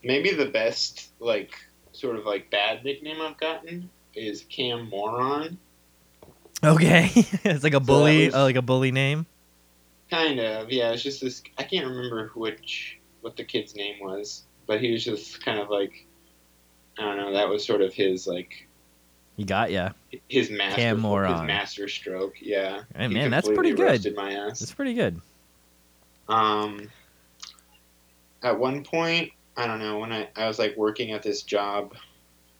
[0.03, 1.53] maybe the best like
[1.93, 5.57] sort of like bad nickname I've gotten is Cam Moron.
[6.61, 9.25] Okay, it's like a bully, was- uh, like a bully name.
[10.09, 10.91] Kind of, yeah.
[10.91, 11.41] It's just this.
[11.57, 15.69] I can't remember which what the kid's name was, but he was just kind of
[15.69, 16.07] like,
[16.97, 17.33] I don't know.
[17.33, 18.69] That was sort of his like
[19.35, 19.89] He got ya.
[20.29, 22.35] His master, Cam his master stroke.
[22.39, 22.83] Yeah.
[22.95, 24.15] Hey, man, that's pretty good.
[24.15, 24.61] My ass.
[24.61, 25.19] That's pretty good.
[26.29, 26.89] Um,
[28.41, 31.93] at one point, I don't know when I I was like working at this job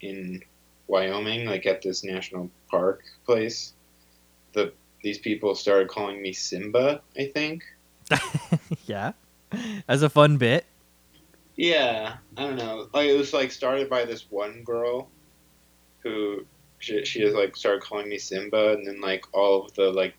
[0.02, 0.44] in
[0.88, 3.72] Wyoming, like at this national park place.
[4.52, 7.04] The these people started calling me Simba.
[7.18, 7.64] I think.
[8.86, 9.14] yeah.
[9.88, 10.66] As a fun bit.
[11.62, 12.88] Yeah, I don't know.
[12.92, 15.10] Like it was like started by this one girl,
[16.00, 16.44] who
[16.80, 20.16] she she just like started calling me Simba, and then like all of the like,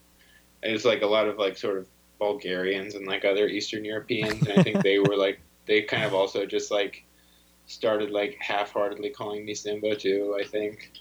[0.62, 1.88] it was like a lot of like sort of
[2.20, 6.14] Bulgarians and like other Eastern Europeans, and I think they were like they kind of
[6.14, 7.04] also just like
[7.66, 10.38] started like half-heartedly calling me Simba too.
[10.40, 10.92] I think.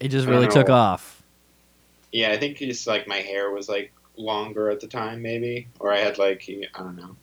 [0.00, 0.76] It just really took know.
[0.76, 1.22] off.
[2.10, 5.92] Yeah, I think just like my hair was like longer at the time, maybe, or
[5.92, 7.16] I had like I don't know.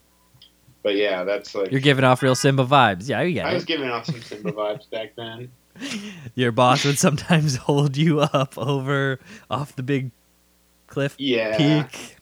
[0.84, 3.08] But yeah, that's like You're giving off real Simba vibes.
[3.08, 3.68] Yeah, you I was it.
[3.68, 5.52] giving off some Simba vibes back then.
[6.36, 9.20] Your boss would sometimes hold you up over
[9.50, 10.12] off the big
[10.88, 12.18] cliff Yeah, peak.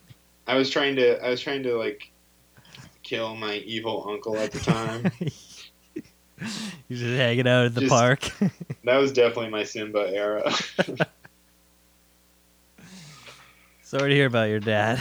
[0.47, 2.12] I was trying to I was trying to like
[3.03, 5.12] kill my evil uncle at the time.
[6.88, 8.22] You're just hanging out at the Just- park.
[8.84, 10.51] that was definitely my Simba era.
[13.84, 14.99] Sorry to hear about your dad.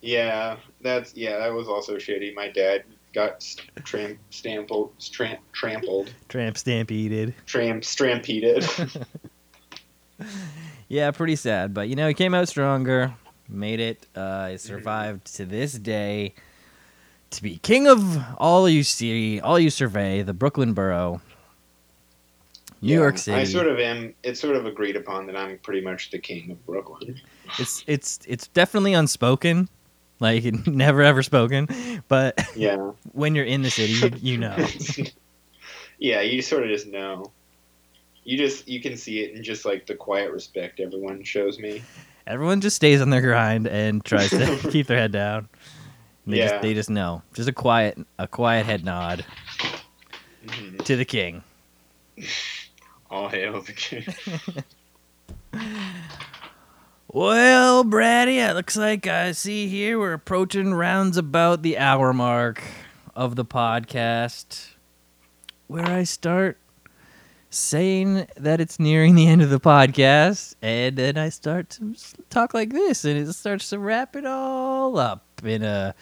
[0.00, 2.34] yeah, that's yeah, that was also shitty.
[2.34, 7.34] My dad got s- tram stampled tram, trampled Tramp stampeded.
[7.46, 8.64] tram stampeded.
[10.88, 13.14] Yeah, pretty sad, but you know he came out stronger,
[13.48, 14.06] made it.
[14.14, 16.34] Uh, he survived to this day
[17.30, 21.22] to be king of all you see, all you survey, the Brooklyn borough,
[22.82, 23.36] New Yeah, York City.
[23.40, 24.14] I sort of am.
[24.24, 27.20] It's sort of agreed upon that I'm pretty much the king of Brooklyn.
[27.58, 29.68] It's it's it's definitely unspoken,
[30.20, 31.66] like never ever spoken,
[32.08, 34.56] but Yeah, when you're in the city, you, you know.
[35.98, 37.32] yeah, you sort of just know.
[38.22, 41.82] You just you can see it in just like the quiet respect everyone shows me.
[42.26, 45.48] Everyone just stays on their grind and tries to keep their head down.
[46.26, 46.48] They Yeah.
[46.50, 47.22] just they just know.
[47.34, 49.24] Just a quiet a quiet head nod
[50.44, 50.84] Mhm.
[50.84, 51.42] to the king.
[53.10, 54.04] All hail the king.
[57.12, 62.62] Well, Brady, it looks like I see here we're approaching rounds about the hour mark
[63.16, 64.68] of the podcast,
[65.66, 66.58] where I start
[67.50, 71.96] saying that it's nearing the end of the podcast, and then I start to
[72.30, 75.96] talk like this, and it starts to wrap it all up in a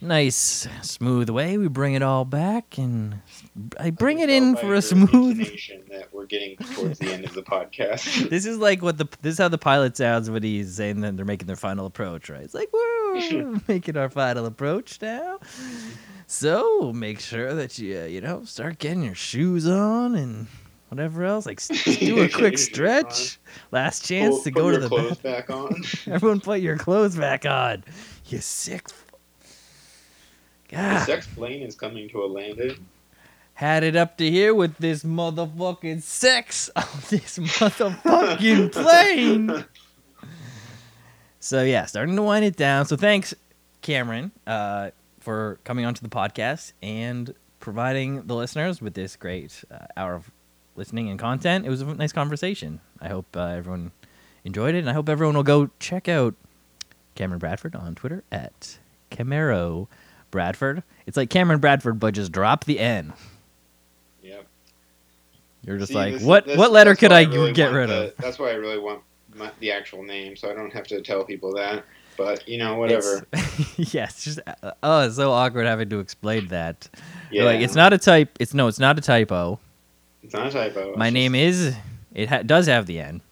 [0.00, 1.58] nice, smooth way.
[1.58, 3.20] We bring it all back, and
[3.78, 5.38] I bring can it in for a smooth.
[5.90, 8.00] That we're getting towards the end of the podcast.
[8.30, 11.16] This is like what the this is how the pilot sounds when he's saying that
[11.16, 12.42] they're making their final approach, right?
[12.42, 15.38] It's like we're making our final approach now.
[16.26, 20.46] So make sure that you uh, you know start getting your shoes on and
[20.88, 21.46] whatever else.
[21.46, 23.38] Like do a quick stretch.
[23.72, 25.34] Last chance Pull- to go to the clothes bathroom.
[25.34, 25.82] back on.
[26.14, 27.82] Everyone put your clothes back on.
[28.26, 28.88] You sick.
[30.72, 32.86] F- the sex plane is coming to a landing.
[33.54, 39.64] had it up to here with this motherfucking sex on this motherfucking plane.
[41.38, 42.86] So yeah, starting to wind it down.
[42.86, 43.34] So thanks,
[43.82, 44.90] Cameron, uh,
[45.20, 50.30] for coming onto the podcast and providing the listeners with this great uh, hour of
[50.76, 51.66] listening and content.
[51.66, 52.80] It was a nice conversation.
[53.00, 53.92] I hope uh, everyone
[54.44, 56.34] enjoyed it, and I hope everyone will go check out
[57.14, 58.78] Cameron Bradford on Twitter at
[59.10, 59.88] Camaro
[60.30, 60.82] Bradford.
[61.06, 63.12] It's like Cameron Bradford, but just drop the N.
[64.22, 64.46] Yep.
[65.64, 66.46] You're just See, like, this- what?
[66.46, 68.16] this- what letter could why I really get rid the- of?
[68.18, 69.02] That's why I really want
[69.34, 71.84] my, the actual name, so I don't have to tell people that.
[72.16, 73.26] But you know, whatever.
[73.78, 74.40] It's, yeah, it's just
[74.82, 76.88] oh, it's so awkward having to explain that.
[77.30, 78.36] yeah, Like it's not a type.
[78.38, 79.58] It's no, it's not a typo.
[80.22, 80.96] It's not a typo.
[80.96, 81.76] My name just- is.
[82.12, 83.22] It ha- does have the N,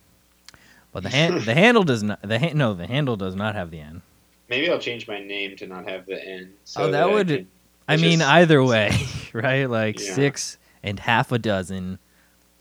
[0.92, 1.09] but the
[1.44, 2.22] the handle does not.
[2.22, 4.01] The ha- no, the handle does not have the N.
[4.49, 6.53] Maybe I'll change my name to not have the N.
[6.64, 7.49] So Oh, that I would- can-
[7.86, 8.90] I mean, just- either way,
[9.32, 9.68] right?
[9.68, 10.12] Like Yeah.
[10.14, 11.99] six and half a dozen,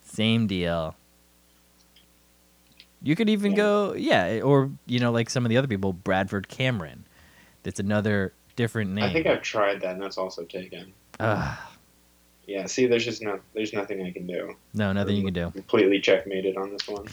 [0.01, 0.95] same deal.
[3.01, 3.57] You could even Yeah.
[3.57, 7.05] go, yeah, or you know, like some of the other people, Bradford Cameron.
[7.63, 9.03] That's another different name.
[9.03, 10.93] I think I've tried that, and that's also taken.
[11.19, 11.57] Ugh,
[12.47, 12.65] Yeah.
[12.65, 14.55] See, there's just no, there's nothing I can do.
[14.73, 15.51] no, nothing you can do.
[15.51, 17.05] Completely checkmated on this one.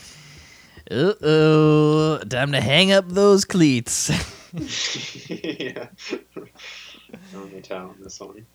[0.90, 4.10] Uh oh, time to hang up those cleats.
[5.28, 5.88] yeah.
[7.34, 8.46] On the towel on this one.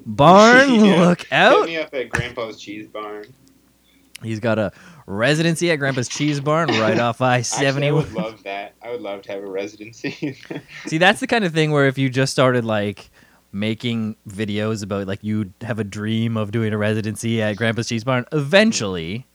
[0.05, 0.73] barn.
[0.73, 1.07] Yeah.
[1.07, 1.65] Look Hit out!
[1.65, 3.25] me up at Grandpa's Cheese Barn.
[4.23, 4.71] He's got a
[5.07, 8.75] residency at Grandpa's Cheese Barn right off I Actually, I would love that.
[8.81, 10.37] I would love to have a residency.
[10.85, 13.09] See, that's the kind of thing where if you just started like
[13.51, 18.03] making videos about like you have a dream of doing a residency at Grandpa's Cheese
[18.03, 19.25] Barn, eventually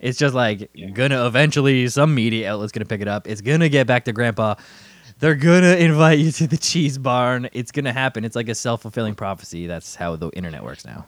[0.00, 0.88] it's just like Yeah.
[0.90, 3.28] gonna eventually some media outlet's gonna pick it up.
[3.28, 4.54] It's gonna get back to Grandpa.
[5.18, 7.48] They're gonna invite you to the cheese barn.
[7.52, 8.24] It's gonna happen.
[8.24, 9.66] It's like a self fulfilling prophecy.
[9.68, 11.04] That's how the internet works now.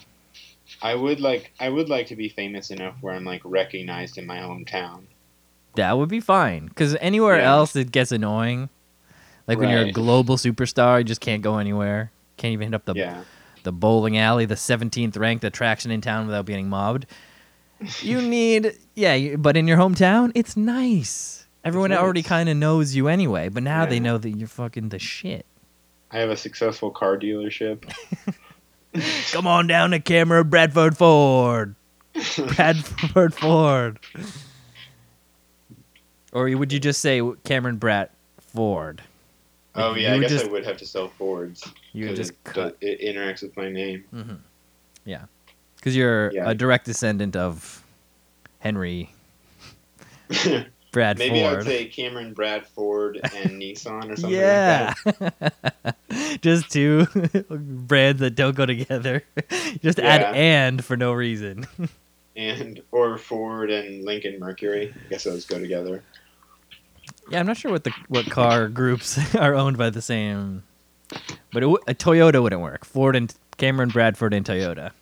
[0.85, 4.26] I would like I would like to be famous enough where I'm like recognized in
[4.26, 5.05] my hometown.
[5.76, 6.66] That would be fine.
[6.66, 7.51] Because anywhere Yeah.
[7.53, 8.68] else it gets annoying.
[9.49, 12.12] Like when you're a global superstar, you just can't go anywhere.
[12.37, 13.24] Can't even hit up the yeah.
[13.62, 17.07] the bowling alley, the 17th ranked attraction in town without being mobbed.
[18.01, 21.47] You need, yeah, but in your hometown, it's nice.
[21.64, 21.99] Everyone nice.
[21.99, 25.47] already kind of knows you anyway, but now they know that you're fucking the shit.
[26.11, 27.91] I have a successful car dealership.
[29.32, 31.74] Come on down to camera Bradford Ford.
[32.55, 33.99] Bradford Ford.
[36.32, 38.09] Or would you just say Cameron Bratt
[38.40, 39.03] Ford?
[39.76, 41.68] oh yeah, you I guess just, I would have to sell Fords.
[41.92, 42.76] You just it, cut.
[42.80, 44.05] it interacts with my name.
[44.11, 44.34] hmm
[45.05, 45.24] Yeah.
[45.76, 46.49] Because you're Yeah.
[46.49, 47.82] a direct descendant of
[48.61, 49.12] Henry
[50.95, 54.95] Brad Maybe I would say Cameron Bradford and Nissan or something yeah.
[55.05, 55.97] like that.
[56.40, 57.05] Just two
[57.51, 59.22] brands that don't go together.
[59.82, 60.05] Just Yeah.
[60.07, 61.66] add and for no reason.
[62.36, 64.95] And or Ford and Lincoln Mercury.
[65.07, 66.03] I guess those go together.
[67.30, 70.62] yeah, I'm not sure what the what car groups are owned by the same.
[71.53, 72.84] But it, w- a Toyota wouldn't work.
[72.84, 74.92] Ford and Cameron Bradford and Toyota.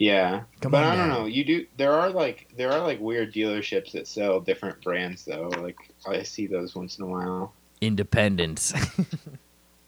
[0.00, 0.44] Yeah.
[0.62, 1.20] Come but on I don't down.
[1.20, 1.26] know.
[1.26, 5.48] You do there are like there are like weird dealerships that sell different brands though.
[5.58, 5.76] Like
[6.08, 7.52] I see those once in a while.
[7.80, 8.72] Independence.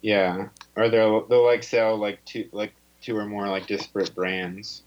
[0.03, 0.49] Yeah.
[0.77, 4.83] Or they'll they'll like sell like two like two or more like disparate brands.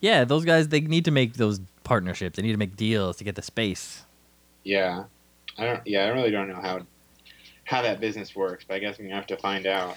[0.00, 2.36] yeah, those guys they need to make those partnerships.
[2.36, 4.04] They need to make deals to get the space.
[4.62, 5.04] Yeah.
[5.58, 6.80] I don't yeah, I really don't know how
[7.64, 9.96] how that business works, but I guess I'm gonna have to find out.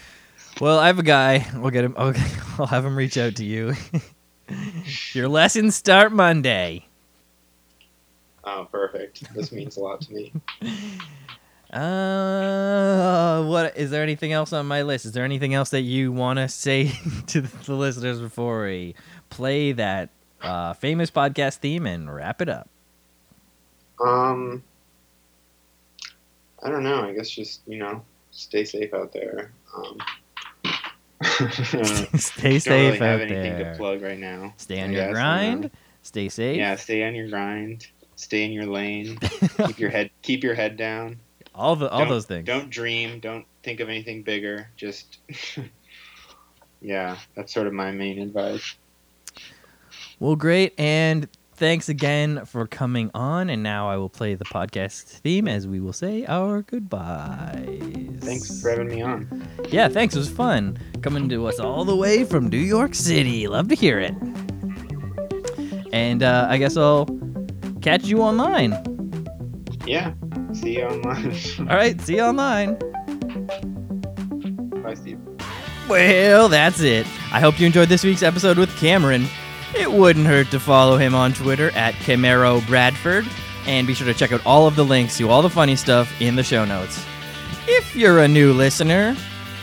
[0.60, 1.48] Well, I have a guy.
[1.56, 1.96] We'll get him.
[1.98, 2.28] Okay,
[2.60, 3.74] I'll have him reach out to you.
[5.14, 6.88] Your lessons start Monday.
[8.44, 9.34] Oh, perfect.
[9.34, 10.34] This means a lot to me.
[11.72, 15.06] Uh, what is there anything else on my list?
[15.06, 16.94] Is there anything else that you want to say
[17.28, 18.96] to the listeners before we
[19.30, 20.10] play that
[20.42, 22.70] uh, famous podcast theme and wrap it up?
[24.00, 24.64] Um,
[26.64, 27.02] I don't know.
[27.04, 29.52] I guess just you know, stay safe out there.
[29.76, 29.98] Um,
[32.18, 33.72] Stay safe really have anything there.
[33.74, 34.54] to plug right now.
[34.58, 35.72] Stay on I your grind.
[36.02, 36.58] Stay safe.
[36.58, 37.88] yeah, stay on your grind.
[38.16, 39.18] Stay in your lane.
[39.66, 41.20] keep your head keep your head down.
[41.54, 42.46] all the all Don't- those things.
[42.46, 43.20] Don't dream.
[43.20, 44.70] Don't think of anything bigger.
[44.78, 45.18] Just
[46.82, 48.76] yeah, that's sort of my main advice.
[50.20, 53.50] Well, great, and thanks again for coming on.
[53.52, 58.07] And now I will play the podcast theme as we will say our goodbyes.
[58.28, 59.48] Thanks for having me on.
[59.70, 60.14] Yeah, thanks.
[60.14, 63.48] It was fun coming to us all the way from New York City.
[63.48, 64.14] Love to hear it.
[65.94, 67.08] And uh, I guess I'll
[67.82, 68.76] catch you online.
[69.86, 70.14] Yeah.
[70.52, 71.34] See you online.
[71.60, 72.76] All right, see you online.
[74.84, 75.20] Bye, Steve.
[75.88, 77.08] Well, that's it.
[77.32, 79.28] I hope you enjoyed this week's episode with Cameron.
[79.74, 83.26] It wouldn't hurt to follow him on Twitter at Camaro Bradford,
[83.66, 86.12] and be sure to check out all of the links to all the funny stuff
[86.22, 87.06] in the show notes.
[87.68, 89.16] If you're a new listener,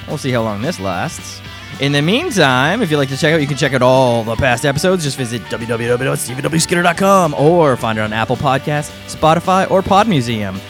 [0.06, 1.40] we'll see how long this lasts.
[1.80, 4.36] In the meantime, if you'd like to check out, you can check out all the
[4.36, 5.02] past episodes.
[5.02, 10.60] Just visit www.stevenwskinner.com or find it on Apple Podcasts, Spotify, or Pod Museum.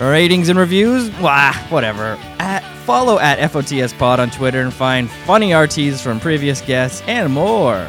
[0.00, 1.10] Ratings and reviews?
[1.18, 2.18] Wah, whatever.
[2.38, 7.30] At, follow at FOTS Pod on Twitter and find funny RTs from previous guests and
[7.30, 7.86] more.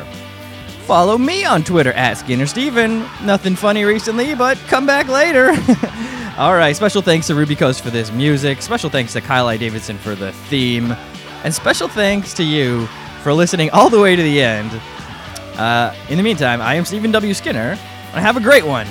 [0.86, 3.06] Follow me on Twitter at Skinner Steven.
[3.24, 5.54] Nothing funny recently, but come back later.
[6.38, 8.62] All right, special thanks to Ruby Coast for this music.
[8.62, 9.58] Special thanks to Kyle I.
[9.58, 10.96] Davidson for the theme.
[11.44, 12.88] And special thanks to you
[13.22, 14.72] for listening all the way to the end.
[15.58, 17.34] Uh, in the meantime, I am Stephen W.
[17.34, 17.78] Skinner,
[18.14, 18.88] and have a great one.